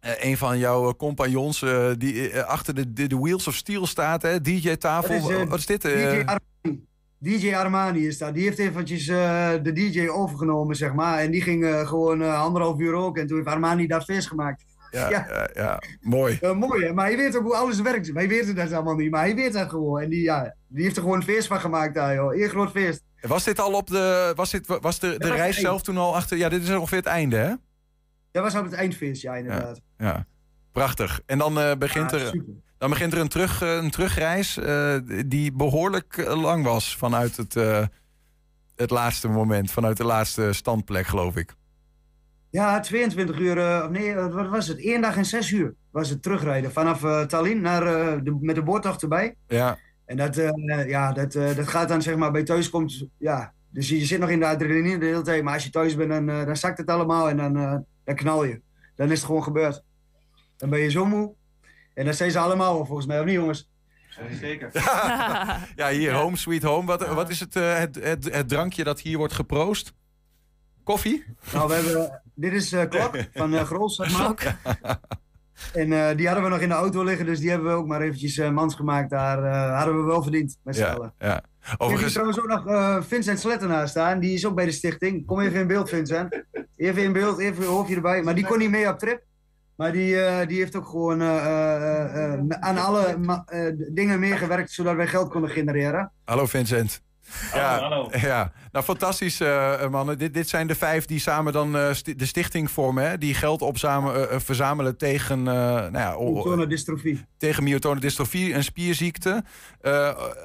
[0.00, 1.64] een van jouw compagnons
[1.98, 4.40] die achter de, de, Wheels of Steel staat, hè.
[4.40, 5.46] DJ-tafel.
[5.46, 5.82] Wat is dit?
[5.82, 6.86] DJ Armani.
[7.18, 8.34] DJ Armani is dat.
[8.34, 11.18] Die heeft eventjes de DJ overgenomen, zeg maar.
[11.18, 13.18] En die ging gewoon anderhalf uur ook.
[13.18, 15.48] En toen heeft Armani daar feest gemaakt ja, ja.
[15.54, 16.38] ja, mooi.
[16.42, 16.92] Uh, mooi, hè?
[16.92, 18.10] Maar hij weet ook hoe alles werkt.
[18.14, 20.00] Hij weet het allemaal niet, maar hij weet het gewoon.
[20.00, 22.34] En die, ja, die heeft er gewoon een feest van gemaakt daar, joh.
[22.34, 23.02] Eén groot feest.
[23.20, 24.32] Was dit al op de...
[24.36, 26.36] Was, dit, was de, de reis zelf toen al achter...
[26.36, 27.54] Ja, dit is ongeveer het einde, hè?
[28.30, 29.80] Ja, was op het eindfeest, ja, inderdaad.
[29.98, 30.26] Ja,
[30.72, 31.20] prachtig.
[31.26, 32.44] En dan uh, begint er...
[32.78, 37.54] Dan begint er een, terug, een terugreis uh, die behoorlijk lang was vanuit het,
[38.76, 41.54] het laatste moment, vanuit de laatste standplek, geloof ik.
[42.52, 44.84] Ja, 22 uur, uh, nee, wat was het?
[44.84, 46.72] Eén dag en zes uur was het terugrijden.
[46.72, 49.36] Vanaf uh, Tallinn naar, uh, de, met de boordtocht erbij.
[49.46, 49.78] Ja.
[50.04, 50.34] En dat,
[50.86, 53.52] ja, dat, dat gaat dan zeg maar bij thuiskomt, ja.
[53.70, 55.42] Dus je, zit nog in de adrenaline de hele tijd.
[55.42, 58.60] Maar als je thuis bent, dan, dan zakt het allemaal en dan, dan knal je.
[58.94, 59.82] Dan is het gewoon gebeurd.
[60.56, 61.34] Dan ben je zo moe.
[61.94, 63.70] En dat zijn ze allemaal volgens mij, of niet jongens?
[64.40, 64.70] Zeker.
[65.76, 66.86] ja, hier, home sweet home.
[66.86, 69.92] Wat, wat is het, het, het, het drankje dat hier wordt geproost?
[70.84, 71.24] Koffie?
[71.52, 74.58] Nou, we hebben, dit is uh, Klok van uh, Grols, zeg maar.
[75.72, 77.86] En uh, die hadden we nog in de auto liggen, dus die hebben we ook
[77.86, 79.10] maar eventjes uh, mans gemaakt.
[79.10, 81.14] Daar uh, hadden we wel verdiend, met z'n ja, allen.
[81.18, 81.44] Ja.
[81.78, 82.16] Overigens...
[82.16, 85.26] Er trouwens ook nog Vincent Slettenaar staan, die is ook bij de stichting.
[85.26, 86.44] Kom even in beeld, Vincent.
[86.76, 88.22] Even in beeld, even hoofdje erbij.
[88.22, 89.22] Maar die kon niet mee op trip.
[89.76, 90.16] Maar die,
[90.46, 91.22] die heeft ook gewoon
[92.60, 93.18] aan alle
[93.92, 96.12] dingen meegewerkt, zodat wij geld konden genereren.
[96.24, 97.02] Hallo Vincent.
[97.54, 100.18] Ja, hallo, ja, nou fantastisch uh, mannen.
[100.18, 103.08] Dit, dit zijn de vijf die samen dan uh, st de stichting vormen.
[103.08, 103.18] Hè?
[103.18, 105.42] Die geld opzamelen, uh, verzamelen tegen...
[105.42, 107.24] nou ja, myotonendystrofie.
[107.38, 109.44] Tegen myotonendystrofie, een spierziekte.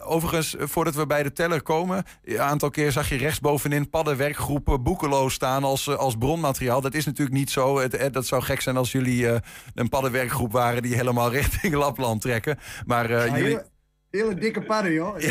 [0.03, 2.03] overigens, voordat we bij de teller komen...
[2.23, 6.81] een aantal keer zag je rechtsbovenin paddenwerkgroepen boekeloos staan als, als bronmateriaal.
[6.81, 7.79] Dat is natuurlijk niet zo.
[7.79, 9.27] Het, dat zou gek zijn als jullie
[9.73, 10.81] een paddenwerkgroep waren...
[10.81, 12.59] die helemaal richting Lapland trekken.
[12.85, 13.31] Maar jullie...
[13.31, 13.65] Hele,
[14.09, 15.15] hele dikke padden, joh.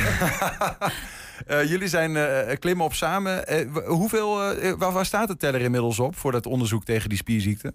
[1.48, 3.44] Uh, jullie zijn uh, klimmen op samen.
[3.52, 4.36] Uh, hoeveel,
[4.76, 7.72] waar, waar, staat de teller inmiddels op voor dat onderzoek tegen die spierziekte?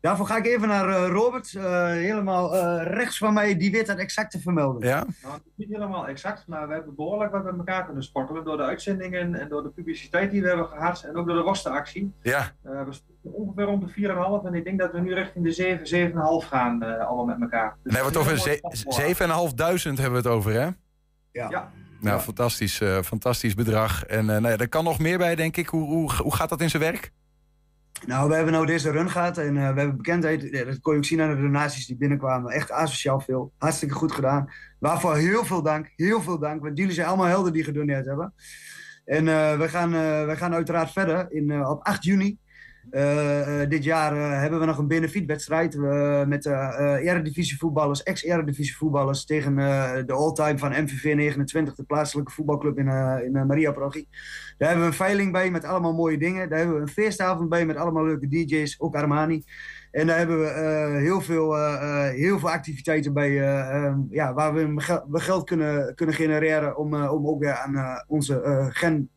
[0.00, 4.40] Daarvoor ga ik even naar Robert, helemaal rechts van mij, die weet dat exact te
[4.40, 4.88] vermelden.
[4.88, 5.06] Ja?
[5.22, 8.62] Nou, niet helemaal exact, maar we hebben behoorlijk wat met elkaar kunnen spartelen door de
[8.62, 12.12] uitzendingen en door de publiciteit die we hebben gehad en ook door de rosteractie.
[12.22, 12.52] Ja.
[12.62, 16.10] we staan ongeveer rond de 4,5 en ik denk dat we nu richting de 7,
[16.10, 16.16] 7,5
[16.48, 17.76] gaan allemaal met elkaar.
[17.82, 18.38] Dus nee, we het over
[19.50, 20.68] 7.500 hebben we het over, hè?
[21.34, 21.50] ja.
[21.50, 21.72] ja.
[22.04, 24.04] Nou, fantastisch, uh, fantastisch bedrag.
[24.04, 25.68] En uh, nou ja, er kan nog meer bij, denk ik.
[25.68, 27.12] Hoe, hoe, hoe gaat dat in zijn werk?
[28.06, 30.52] Nou, we hebben nou deze run gehad en uh, we hebben bekendheid.
[30.52, 32.52] Dat kon je ook zien aan de donaties die binnenkwamen.
[32.52, 33.52] Echt asociaal veel.
[33.58, 34.50] Hartstikke goed gedaan.
[34.78, 35.92] Waarvoor heel veel dank.
[35.96, 36.62] Heel veel dank.
[36.62, 38.34] Want jullie zijn allemaal helden die gedoneerd hebben.
[39.04, 39.24] En
[39.58, 39.90] we, gaan,
[40.26, 41.32] we gaan uiteraard verder.
[41.32, 42.38] In, op 8 juni
[43.68, 45.76] dit jaar uh, hebben we nog een benefietwedstrijd
[46.26, 49.56] met eredivisie voetballers, ex-eredivisie voetballers tegen
[50.06, 52.88] de all-time van MVV 29, de plaatselijke voetbalclub in,
[53.24, 54.08] in Maria Parochie.
[54.58, 56.48] Daar hebben we een veiling bij met allemaal mooie dingen.
[56.48, 59.44] Daar hebben we een feestavond bij met allemaal leuke DJ's, ook Armani.
[59.90, 61.54] En daar hebben we heel, veel,
[62.08, 63.30] heel veel activiteiten bij
[63.84, 64.74] um, ja, waar we,
[65.08, 69.13] we geld kunnen, kunnen genereren om, om ook weer aan onze gen ehm,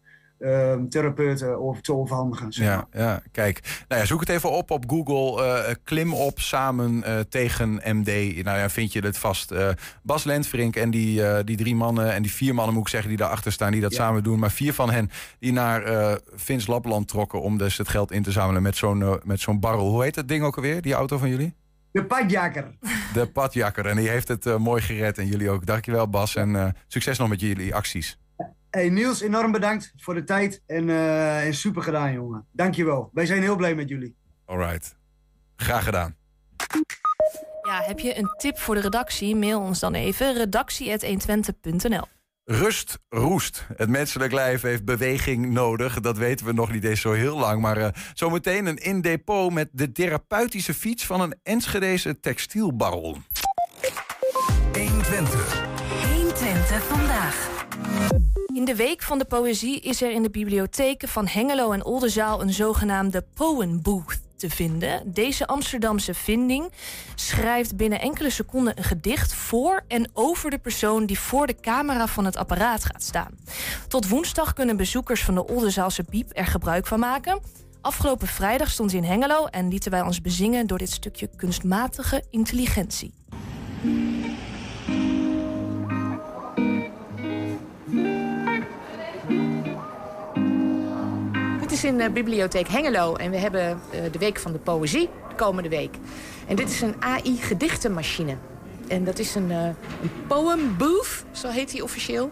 [0.89, 2.53] therapeuten over te overhandigen.
[2.53, 3.83] Zeg ja, ja, kijk.
[3.87, 5.45] Nou ja, zoek het even op op Google.
[5.45, 8.43] Uh, klim op samen uh, tegen MD.
[8.43, 9.51] Nou ja, vind je het vast.
[9.51, 9.69] Uh,
[10.03, 13.17] Bas Lentvrink en die, die drie mannen en die vier mannen moet ik zeggen die
[13.17, 14.39] daarachter staan, die dat samen doen.
[14.39, 15.09] Maar vier van hen
[15.39, 19.39] die naar Vins Lapland trokken om dus het geld in te zamelen met zo'n met
[19.39, 19.89] zo'n barrel.
[19.89, 21.55] Hoe heet dat ding ook alweer, die auto van jullie?
[21.91, 22.77] De padjakker.
[23.13, 23.85] De padjakker.
[23.85, 25.17] En die heeft het mooi gered.
[25.17, 25.65] En jullie ook.
[25.65, 26.35] Dankjewel Bas.
[26.35, 28.17] En succes nog met jullie acties.
[28.77, 32.47] Hey Niels, enorm bedankt voor de tijd en, uh, en super gedaan, jongen.
[32.51, 33.09] Dankjewel.
[33.13, 34.15] Wij zijn heel blij met jullie.
[34.45, 34.97] Alright.
[35.55, 36.15] Graag gedaan.
[37.61, 39.35] Ja, heb je een tip voor de redactie?
[39.35, 42.05] Mail ons dan even redactie.120.nl
[42.43, 43.65] Rust roest.
[43.75, 45.99] Het menselijk lijf heeft beweging nodig.
[45.99, 47.61] Dat weten we nog niet eens zo heel lang.
[47.61, 53.23] Maar uh, zometeen een in depot met de therapeutische fiets van een Enschedeze textielbaron.
[54.73, 55.65] 120.
[56.13, 57.55] 120 vandaag.
[58.57, 62.41] In de Week van de Poëzie is er in de bibliotheken van Hengelo en Oldenzaal
[62.41, 65.13] een zogenaamde Poem Booth te vinden.
[65.13, 66.71] Deze Amsterdamse vinding
[67.15, 72.07] schrijft binnen enkele seconden een gedicht voor en over de persoon die voor de camera
[72.07, 73.37] van het apparaat gaat staan.
[73.87, 77.39] Tot woensdag kunnen bezoekers van de Oldenzaalse Biep er gebruik van maken.
[77.81, 82.23] Afgelopen vrijdag stond hij in Hengelo en lieten wij ons bezingen door dit stukje kunstmatige
[82.29, 83.13] intelligentie.
[91.77, 95.35] Is in de Bibliotheek Hengelo en we hebben uh, de Week van de Poëzie de
[95.35, 95.95] komende week.
[96.47, 98.35] En dit is een AI-gedichtenmachine.
[98.87, 99.63] En dat is een, uh,
[100.01, 102.31] een poem booth, zo heet die officieel.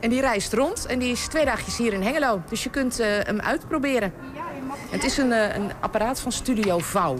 [0.00, 2.42] En die reist rond en die is twee dagjes hier in Hengelo.
[2.48, 4.12] Dus je kunt uh, hem uitproberen.
[4.90, 7.16] En het is een, een apparaat van Studio Vouw.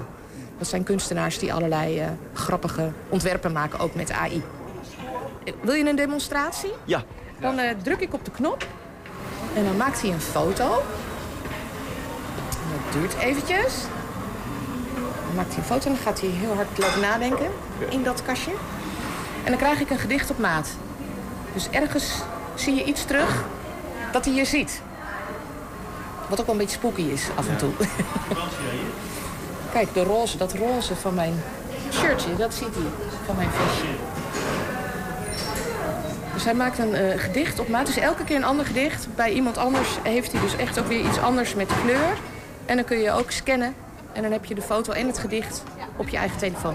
[0.59, 2.03] Dat zijn kunstenaars die allerlei
[2.33, 4.43] grappige ontwerpen maken, ook met AI.
[5.63, 6.73] Wil je een demonstratie?
[6.85, 7.03] Ja.
[7.41, 8.67] Dan druk ik op de knop
[9.55, 10.83] en dan maakt hij een foto.
[13.01, 13.75] Duurt eventjes.
[15.27, 17.47] Dan maakt hij een foto en dan gaat hij heel hard lopen nadenken
[17.89, 18.51] in dat kastje.
[19.45, 20.69] En dan krijg ik een gedicht op maat.
[21.53, 22.15] Dus ergens
[22.55, 23.45] zie je iets terug
[24.13, 24.83] dat hij je ziet.
[26.29, 27.71] Wat ook wel een beetje spooky is af en toe.
[29.73, 31.43] Kijk, de roze, dat roze van mijn
[31.93, 33.09] shirtje, dat ziet hij.
[33.27, 33.89] Van mijn vestje.
[36.33, 37.87] Dus hij maakt een uh, gedicht op maat.
[37.87, 39.07] Dus elke keer een ander gedicht.
[39.15, 42.17] Bij iemand anders heeft hij dus echt ook weer iets anders met kleur.
[42.67, 43.75] En dan kun je ook scannen.
[44.13, 45.63] En dan heb je de foto en het gedicht
[45.97, 46.75] op je eigen telefoon.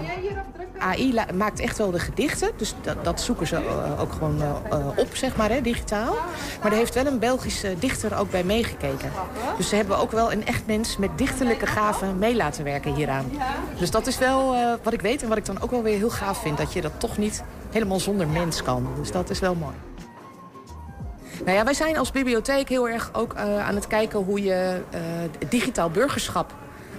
[0.78, 2.50] AI maakt echt wel de gedichten.
[2.56, 6.14] Dus dat, dat zoeken ze uh, ook gewoon uh, op, zeg maar, hè, digitaal.
[6.62, 9.12] Maar er heeft wel een Belgische dichter ook bij meegekeken.
[9.56, 13.30] Dus ze hebben ook wel een echt mens met dichterlijke gaven mee laten werken hieraan.
[13.78, 16.10] Dus dat is wel wat ik weet en wat ik dan ook wel weer heel
[16.10, 16.58] gaaf vind.
[16.58, 18.88] Dat je dat toch niet helemaal zonder mens kan.
[18.98, 19.74] Dus dat is wel mooi.
[21.44, 24.82] Nou ja, wij zijn als bibliotheek heel erg ook uh, aan het kijken hoe je
[24.94, 25.00] uh,
[25.48, 26.54] digitaal burgerschap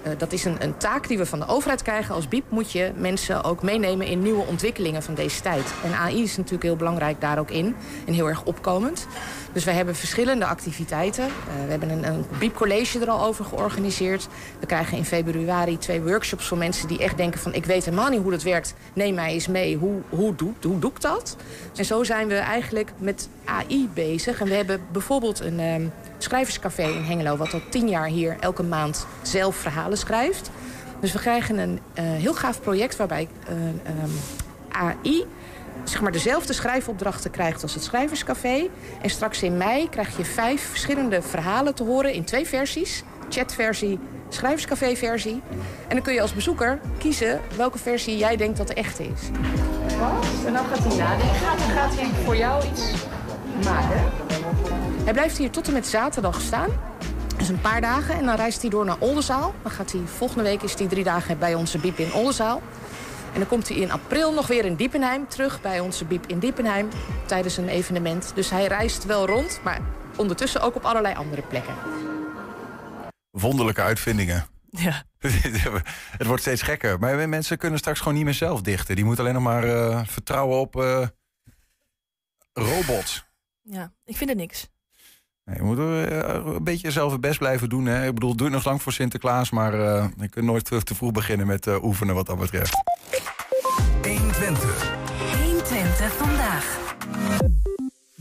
[0.06, 2.16] uh, dat is een, een, taak die we van de overheid krijgen.
[2.16, 5.74] Als BIEB moet je mensen ook meenemen in nieuwe ontwikkelingen van deze tijd.
[5.84, 7.76] En AI is natuurlijk heel belangrijk daar ook in.
[8.06, 9.08] En heel erg opkomend.
[9.54, 11.26] Dus we hebben verschillende activiteiten.
[11.26, 14.28] Uh, we hebben een, een BIEB-college er al over georganiseerd.
[14.60, 17.54] We krijgen in februari twee workshops voor mensen die echt denken van...
[17.54, 19.78] ik weet helemaal niet hoe dat werkt, neem mij eens mee.
[19.78, 21.38] Hoe, hoe, doe, hoe doe ik dat?
[21.76, 24.40] En zo zijn we eigenlijk met AI bezig.
[24.40, 27.38] En we hebben bijvoorbeeld een um, schrijverscafé in Hengelo...
[27.38, 30.50] wat al tien jaar hier elke maand zelf verhalen schrijft.
[31.00, 33.56] Dus we krijgen een uh, heel gaaf project waarbij uh,
[34.04, 34.12] um,
[34.70, 35.26] AI
[35.84, 38.70] zeg maar, dezelfde schrijfopdrachten krijgt als het Schrijverscafé.
[39.02, 43.04] En straks in mei krijg je vijf verschillende verhalen te horen in twee versies.
[43.30, 45.42] Chatversie, Schrijverscafé-versie.
[45.88, 49.22] En dan kun je als bezoeker kiezen welke versie jij denkt dat de echte is.
[50.46, 51.58] En dan gaat hij nadenken.
[51.58, 52.92] Dan gaat hij voor jou iets
[53.64, 54.02] maken.
[55.04, 56.70] Hij blijft hier tot en met zaterdag staan.
[57.38, 58.16] Dus een paar dagen.
[58.16, 59.54] En dan reist hij door naar Oldenzaal.
[59.62, 62.62] Dan gaat hij, volgende week is hij drie dagen bij onze Biep in Oldenzaal.
[63.34, 66.40] En dan komt hij in april nog weer in Diepenheim terug bij onze Biep in
[66.40, 66.90] Diepenheim
[67.26, 68.32] tijdens een evenement.
[68.36, 69.82] Dus hij reist wel rond, maar
[70.16, 71.76] ondertussen ook op allerlei andere plekken.
[73.30, 74.46] Wonderlijke uitvindingen.
[74.70, 75.04] Ja.
[76.18, 77.00] het wordt steeds gekker.
[77.00, 78.96] Maar mensen kunnen straks gewoon niet meer zelf dichten.
[78.96, 81.08] Die moeten alleen nog maar uh, vertrouwen op uh,
[82.54, 83.26] robots.
[83.62, 84.68] Ja, ik vind het niks.
[85.46, 87.86] Je moet een beetje zelf het best blijven doen.
[87.86, 88.08] Hè.
[88.08, 91.12] Ik bedoel, doe het nog lang voor Sinterklaas, maar uh, je kunt nooit te vroeg
[91.12, 92.74] beginnen met uh, oefenen wat dat betreft.
[94.02, 94.93] 120.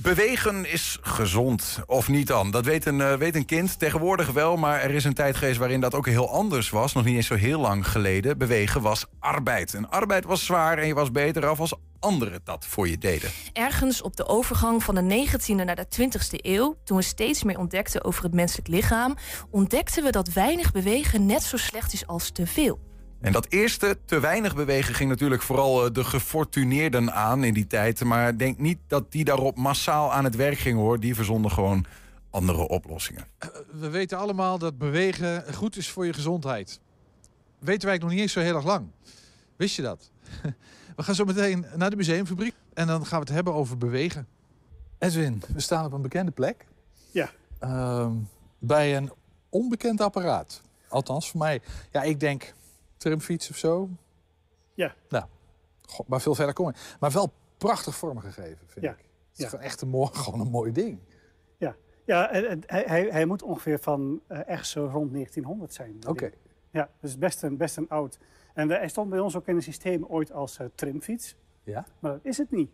[0.03, 2.50] Bewegen is gezond, of niet dan?
[2.50, 5.59] Dat weet een, uh, weet een kind tegenwoordig wel, maar er is een tijd geweest
[5.59, 6.92] waarin dat ook heel anders was.
[6.92, 8.38] Nog niet eens zo heel lang geleden.
[8.38, 9.74] Bewegen was arbeid.
[9.74, 13.30] En arbeid was zwaar en je was beter af als anderen dat voor je deden.
[13.53, 17.59] Ergens op de overgang van de 19e naar de 20e eeuw, toen we steeds meer
[17.59, 19.16] ontdekten over het menselijk lichaam,
[19.50, 22.91] ontdekten we dat weinig bewegen net zo slecht is als te veel.
[23.23, 27.66] En dat eerste, te weinig bewegen, ging natuurlijk vooral eh, de gefortuneerden aan in die
[27.66, 28.05] tijd.
[28.05, 31.01] Maar denk niet dat die daarop massaal aan het werk gingen hoor.
[31.01, 31.85] Die verzonden gewoon
[32.31, 33.27] andere oplossingen.
[33.39, 36.81] Eh, we weten allemaal dat bewegen goed is voor je gezondheid.
[37.59, 38.87] Weten wij nog niet eens zo heel erg lang.
[39.57, 40.11] Wist je dat?
[40.97, 44.27] We gaan zo meteen naar de museumfabriek en dan gaan we het hebben over bewegen.
[44.99, 46.66] Edwin, we staan op een bekende plek.
[47.11, 47.31] Ja.
[47.61, 48.11] Uh,
[48.59, 49.12] bij een
[49.49, 50.62] onbekend apparaat.
[50.89, 51.61] Althans, voor mij.
[51.91, 52.55] Ja, ik denk
[53.03, 53.88] trimfiets of zo.
[54.74, 54.94] Ja.
[55.09, 55.24] Nou,
[55.88, 56.96] God, maar veel verder kom ik.
[57.00, 58.90] Maar wel prachtig vormgegeven, vind ja.
[58.90, 59.05] ik.
[59.30, 60.98] Het is echt een mooi, gewoon een mooi ding.
[61.57, 65.96] Ja, ja hij, hij, hij moet ongeveer van uh, echt zo rond 1900 zijn.
[66.07, 66.30] Oké.
[66.70, 68.18] Ja, dus best een, best een oud.
[68.55, 71.36] En hij stond bij ons ook in het systeem ooit als uh, trimfiets.
[71.62, 71.86] Ja?
[71.98, 72.70] Maar dat is het niet.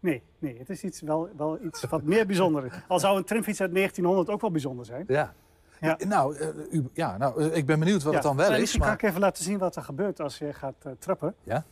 [0.00, 2.84] Nee, nee, het is iets, wel, wel iets wat meer bijzonder.
[2.88, 5.04] Al zou een trimfiets uit 1900 ook wel bijzonder zijn.
[5.06, 5.34] Ja.
[5.80, 5.96] Ja.
[6.06, 8.18] Nou, uh, u, ja, nou, ik ben benieuwd wat ja.
[8.18, 8.58] het dan wel is.
[8.58, 8.88] Misschien maar...
[8.88, 11.34] kan ik even laten zien wat er gebeurt als je gaat uh, trappen.
[11.42, 11.64] Ja?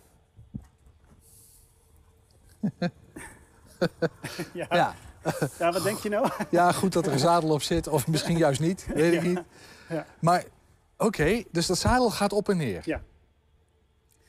[4.53, 4.67] ja.
[4.71, 4.95] ja.
[5.59, 5.73] ja.
[5.73, 6.31] wat denk je nou?
[6.51, 9.43] ja, goed dat er een zadel op zit, of misschien juist niet, weet ik niet.
[9.89, 10.07] Ja.
[10.21, 10.45] Maar
[10.97, 12.83] oké, okay, dus dat zadel gaat op en neer.
[12.85, 13.03] Ja.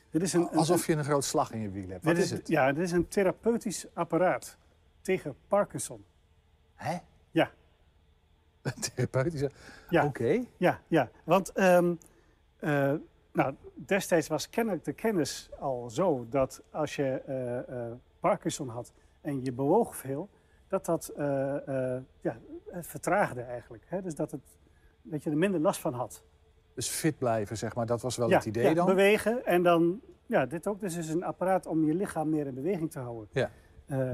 [0.09, 2.03] Dit is een, Alsof je een groot slag in je wiel hebt.
[2.03, 2.47] Wat dit is het?
[2.47, 4.57] Ja, dit is een therapeutisch apparaat
[5.01, 6.05] tegen Parkinson.
[6.75, 6.97] Hè?
[7.31, 7.51] Ja.
[8.95, 9.51] Therapeutische?
[9.89, 10.05] Ja.
[10.05, 10.23] Oké.
[10.23, 10.47] Okay.
[10.57, 11.97] Ja, ja, want um,
[12.59, 12.93] uh,
[13.33, 18.93] nou, destijds was kennelijk de kennis al zo dat als je uh, uh, Parkinson had
[19.21, 20.29] en je bewoog veel,
[20.67, 21.11] dat dat
[22.21, 22.37] ja,
[22.69, 23.83] het vertraagde eigenlijk.
[23.87, 24.01] Hè?
[24.01, 24.41] Dus dat, het,
[25.01, 26.23] dat je er minder last van had.
[26.73, 28.85] Dus fit blijven, zeg maar, dat was wel ja, het idee ja, dan?
[28.85, 30.79] bewegen en dan, ja, dit ook.
[30.79, 33.29] Dus is een apparaat om je lichaam meer in beweging te houden.
[33.31, 33.49] Ja.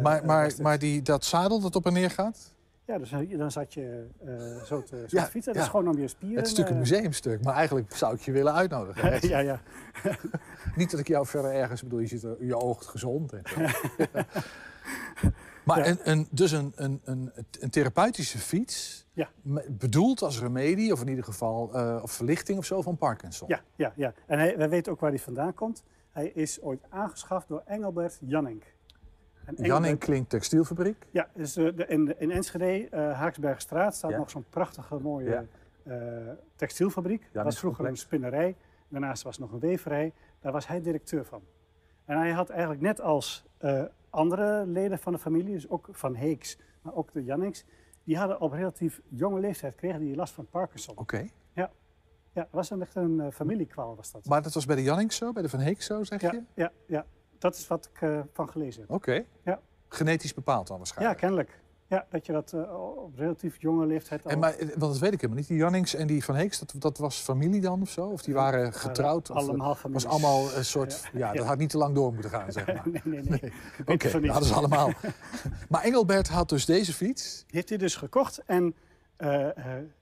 [0.01, 2.55] maar maar, maar die, dat zadel dat op en neer gaat?
[2.85, 5.53] Ja, dus dan zat je uh, zo te, zo ja, te fietsen.
[5.53, 5.61] Dat ja.
[5.61, 6.37] is gewoon om je spieren...
[6.37, 9.27] Het is natuurlijk een museumstuk, maar eigenlijk zou ik je willen uitnodigen.
[9.29, 9.61] ja, ja.
[10.75, 13.33] Niet dat ik jou verder ergens bedoel, je, zit er, je oogt gezond.
[13.33, 13.41] En
[15.65, 15.87] maar ja.
[15.87, 19.29] een, een, dus een, een, een, een therapeutische fiets, ja.
[19.67, 23.47] bedoeld als remedie, of in ieder geval uh, of verlichting of zo van Parkinson.
[23.47, 24.13] Ja, ja, ja.
[24.25, 25.83] en hij, wij weten ook waar hij vandaan komt.
[26.11, 28.74] Hij is ooit aangeschaft door Engelbert Jannink.
[29.45, 29.67] Engelbert...
[29.67, 31.07] Jannink klinkt textielfabriek?
[31.11, 34.17] Ja, dus de, de, in, in Enschede, uh, Haaksbergstraat, staat ja.
[34.17, 35.45] nog zo'n prachtige mooie ja.
[35.83, 37.29] uh, textielfabriek.
[37.31, 38.01] Dat was vroeger complex.
[38.01, 38.55] een spinnerij.
[38.87, 40.13] Daarnaast was nog een weverij.
[40.39, 41.41] Daar was hij directeur van.
[42.05, 46.15] En hij had eigenlijk net als uh, andere leden van de familie, dus ook van
[46.15, 47.65] Heeks, maar ook de Janninks,
[48.03, 50.97] die hadden op relatief jonge leeftijd kregen die last van Parkinson.
[50.97, 51.01] Oké.
[51.01, 51.31] Okay.
[51.53, 51.71] Ja.
[52.31, 54.25] Ja, was een, echt een familiekwaal was dat.
[54.25, 56.41] Maar dat was bij de Janninks zo, bij de Van Heeks zo, zeg ja, je?
[56.53, 57.05] Ja, ja,
[57.37, 58.91] dat is wat ik uh, van gelezen heb.
[58.91, 59.09] Oké.
[59.09, 59.25] Okay.
[59.43, 59.59] Ja.
[59.87, 61.19] Genetisch bepaald dan waarschijnlijk?
[61.19, 61.63] Ja, kennelijk.
[61.87, 64.31] Ja, dat je dat uh, op relatief jonge leeftijd al...
[64.31, 65.47] En maar, want dat weet ik helemaal niet.
[65.47, 68.07] Die Jannings en die Van Heeks, dat, dat was familie dan of zo?
[68.07, 69.29] Of die waren getrouwd?
[69.29, 70.03] Uh, allemaal of, familie.
[70.03, 71.09] was allemaal een soort...
[71.13, 72.81] Ja, ja, dat had niet te lang door moeten gaan, zeg maar.
[72.85, 73.39] nee, nee, nee.
[73.41, 73.53] nee.
[73.85, 74.91] Oké, okay, dat ze allemaal.
[75.69, 77.45] maar Engelbert had dus deze fiets?
[77.47, 78.43] Heeft hij dus gekocht.
[78.45, 78.75] En
[79.17, 79.47] uh,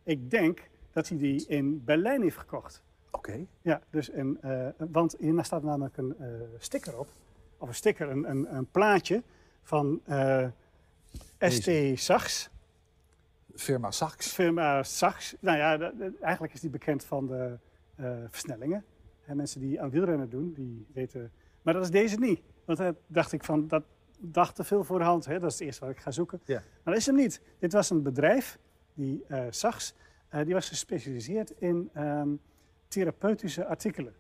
[0.04, 2.84] ik denk dat hij die in Berlijn heeft gekocht.
[3.12, 3.30] Oké.
[3.30, 3.48] Okay.
[3.62, 4.40] Ja, dus in,
[4.78, 6.16] want hierna staat namelijk een
[6.58, 7.08] sticker op.
[7.64, 9.24] Of een sticker, een, een, een plaatje
[9.62, 10.02] van...
[11.40, 12.50] ST Sachs.
[13.56, 14.34] Firma Sachs.
[14.34, 15.36] Firma Sachs.
[15.40, 17.58] Nou ja, de, de, eigenlijk is die bekend van de
[18.00, 18.86] uh, versnellingen.
[19.26, 21.32] En mensen die aan wielrennen doen, die weten...
[21.62, 22.42] Maar dat is deze niet.
[22.66, 23.84] Want daar dacht ik van, dat
[24.20, 25.26] dacht te veel voor de hand.
[25.26, 25.40] Hè?
[25.40, 26.42] Dat is het eerste wat ik ga zoeken.
[26.48, 27.42] Maar dat is hem niet.
[27.60, 28.60] Dit was een bedrijf,
[28.94, 29.94] die uh, Sachs,
[30.44, 32.40] die was gespecialiseerd in um,
[32.88, 34.14] therapeutische artikelen.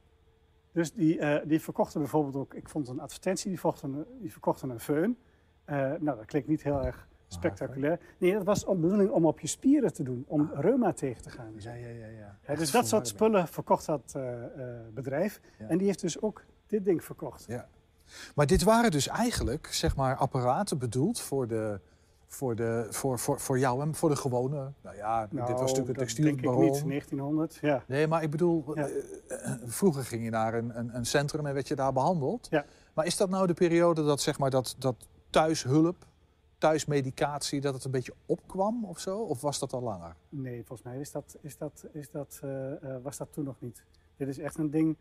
[0.74, 4.80] Dus die, die verkochten bijvoorbeeld ook, ik vond een advertentie, die, een, die verkochten een
[4.80, 5.32] föhn.
[5.69, 7.99] Uh, nou, dat klinkt niet heel erg spectaculair.
[8.17, 10.59] Nee, dat was de bedoeling om op je spieren te doen, om ah.
[10.59, 11.53] reuma tegen te gaan.
[11.57, 12.07] Ja, ja, ja.
[12.07, 12.38] ja.
[12.47, 14.34] ja dus dat soort spullen verkocht dat uh,
[14.93, 15.41] bedrijf.
[15.59, 15.67] Ja.
[15.67, 17.45] En die heeft dus ook dit ding verkocht.
[17.47, 17.69] Ja.
[18.36, 21.80] Maar dit waren dus eigenlijk, zeg maar, apparaten bedoeld voor de...
[22.34, 24.72] Voor, de, voor, voor, voor jou en voor de gewone.
[24.82, 26.62] Nou ja, nou, dit was natuurlijk een textielbaron.
[26.62, 27.84] Denk ik niet, 1900, ja.
[27.88, 28.90] Nee, maar ik bedoel, ja.
[29.66, 32.48] vroeger ging je naar een, een, een centrum en werd je daar behandeld.
[32.50, 32.66] Ja.
[32.94, 34.96] Maar is dat nou de periode dat, zeg maar, dat, dat
[35.30, 36.06] thuishulp,
[36.58, 39.20] thuismedicatie, dat het een beetje opkwam of zo?
[39.20, 40.16] Of was dat al langer?
[40.30, 43.56] Nee, volgens mij is dat, is dat, is dat, uh, uh, was dat toen nog
[43.60, 43.84] niet.
[44.18, 44.98] Dit is echt een ding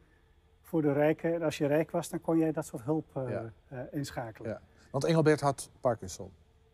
[0.61, 1.35] voor de rijken.
[1.35, 3.31] En als je rijk was, dan kon jij dat soort hulp uh,
[3.71, 3.89] ja.
[3.91, 4.51] inschakelen.
[4.51, 4.61] Ja.
[4.91, 6.31] Want Engelbert had Parkinson.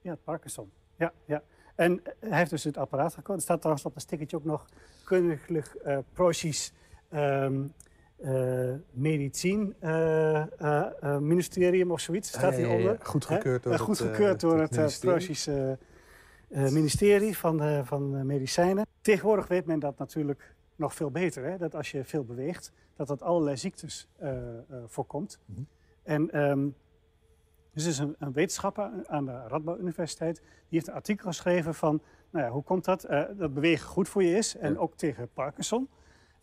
[0.08, 0.70] Ja, Parkinson.
[0.96, 1.42] Ja, ja.
[1.74, 3.34] En hij heeft dus het apparaat gekozen.
[3.34, 4.64] Er staat trouwens op het stickertje ook nog
[5.04, 6.72] koninklijk uh, proces
[7.14, 7.72] um,
[8.20, 12.28] uh, medicijn uh, ministerium of zoiets.
[12.28, 12.92] Staat hieronder.
[12.92, 14.76] Ja, Goedgekeurd door Goedgekeurd door het,
[16.48, 18.86] het ministerie van, van medicijnen.
[19.00, 21.44] Tegenwoordig weet men dat natuurlijk nog veel beter.
[21.44, 21.58] Hè?
[21.58, 24.08] Dat als je veel beweegt, dat dat allerlei ziektes
[24.86, 25.38] voorkomt.
[25.44, 25.66] Mm -hmm.
[26.02, 26.74] En um,
[27.84, 30.36] dus er is een, een, wetenschapper aan de Radboud Universiteit...
[30.36, 32.02] die heeft een artikel geschreven van...
[32.30, 33.10] Nou ja, hoe komt dat?
[33.10, 34.56] Uh, dat bewegen goed voor je is.
[34.56, 34.78] En ja.
[34.78, 35.88] ook tegen Parkinson.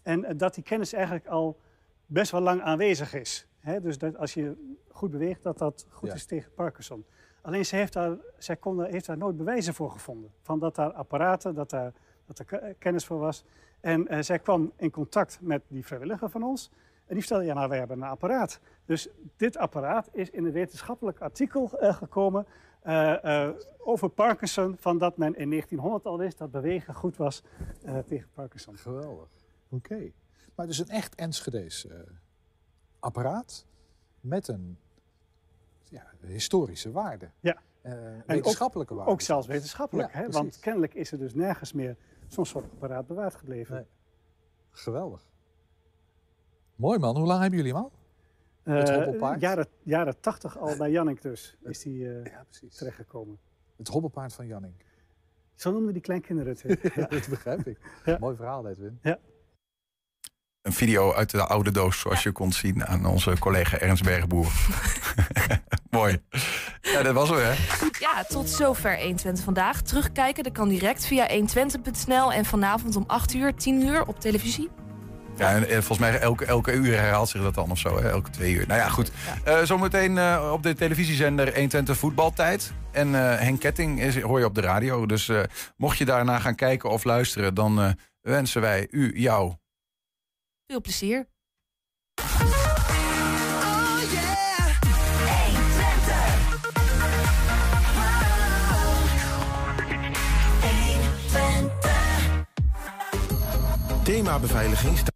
[0.01, 1.59] En uh, dat die kennis eigenlijk al
[2.05, 3.47] best wel lang aanwezig is.
[3.59, 3.81] Hè?
[3.81, 6.15] Dus dat als je goed beweegt, dat dat goed ja.
[6.15, 7.05] is tegen Parkinson.
[7.41, 10.31] Alleen zij heeft daar, zij kon, heeft daar nooit bewijzen voor gevonden.
[10.41, 11.93] Van dat daar apparaten, dat, daar,
[12.25, 13.45] dat er kennis voor was.
[13.79, 16.71] En uh, zij kwam in contact met die vrijwilliger van ons...
[17.05, 18.59] En die vertelde, ja, maar wij hebben een apparaat.
[18.85, 22.45] Dus dit apparaat is in een wetenschappelijk artikel uh, gekomen
[22.83, 27.43] uh, uh, over Parkinson, van dat men in 1900 al wist dat bewegen goed was
[28.05, 28.77] tegen Parkinson.
[28.77, 29.29] Geweldig.
[29.69, 29.93] Oké.
[29.93, 30.13] Okay.
[30.55, 31.87] Maar dus een echt Enschede's
[32.99, 33.65] apparaat
[34.21, 34.77] met een
[35.83, 37.29] ja, historische waarde.
[37.39, 37.61] Ja.
[38.25, 39.13] wetenschappelijke ook, waarde.
[39.13, 40.29] Ook zelfs wetenschappelijk, ja, hè?
[40.29, 41.97] want kennelijk is er dus nergens meer
[42.27, 43.75] zo'n soort apparaat bewaard gebleven.
[43.75, 43.85] Nee.
[44.71, 45.25] Geweldig.
[46.76, 47.91] Mooi man, hoe lang hebben jullie hem al?
[48.63, 49.41] Het Uh, hobbelpaard?
[49.41, 53.39] jaren, jaren 80 al bij Jannik dus is die uh, ja, terechtgekomen.
[53.78, 54.86] Het hobbelpaard van Jannik.
[55.55, 56.80] Zo noemden die kleinkinderen het.
[56.95, 57.78] ja, dat begrijp ik.
[58.05, 58.17] Ja.
[58.19, 58.99] Mooi verhaal, Edwin.
[59.01, 59.19] Ja.
[60.61, 64.51] Een video uit de oude doos, zoals je kon zien aan onze collega Ernst Bergboer.
[65.89, 66.21] Mooi.
[66.82, 67.53] Ja, dat was hem, hè?
[67.99, 69.82] Ja, tot zover 120 vandaag.
[69.82, 74.69] Terugkijken, dat kan direct via 120.nl en vanavond om 8 uur, 10 uur op televisie.
[75.38, 78.09] Ja, en, en, volgens mij elke, elke uur herhaalt zich dat dan of zo, hè?
[78.09, 78.67] elke twee uur.
[78.67, 79.11] Nou ja, goed.
[79.45, 79.59] Ja.
[79.59, 82.73] Uh, zometeen uh, op de televisiezender 120 voetbaltijd.
[82.91, 85.05] En uh, Henk Ketting is, hoor je op de radio.
[85.05, 85.31] Dus
[85.77, 87.53] mocht je daarna gaan kijken of luisteren...
[87.53, 89.53] dan wensen wij u, jou...
[90.67, 91.27] Veel plezier.
[104.03, 105.13] Themabeveiliging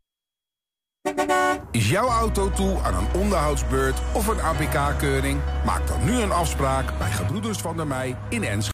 [1.72, 5.40] is jouw auto toe aan een onderhoudsbeurt of een APK-keuring?
[5.66, 8.68] Maak dan nu een afspraak bij Gebroeders van der Mei in Enschede.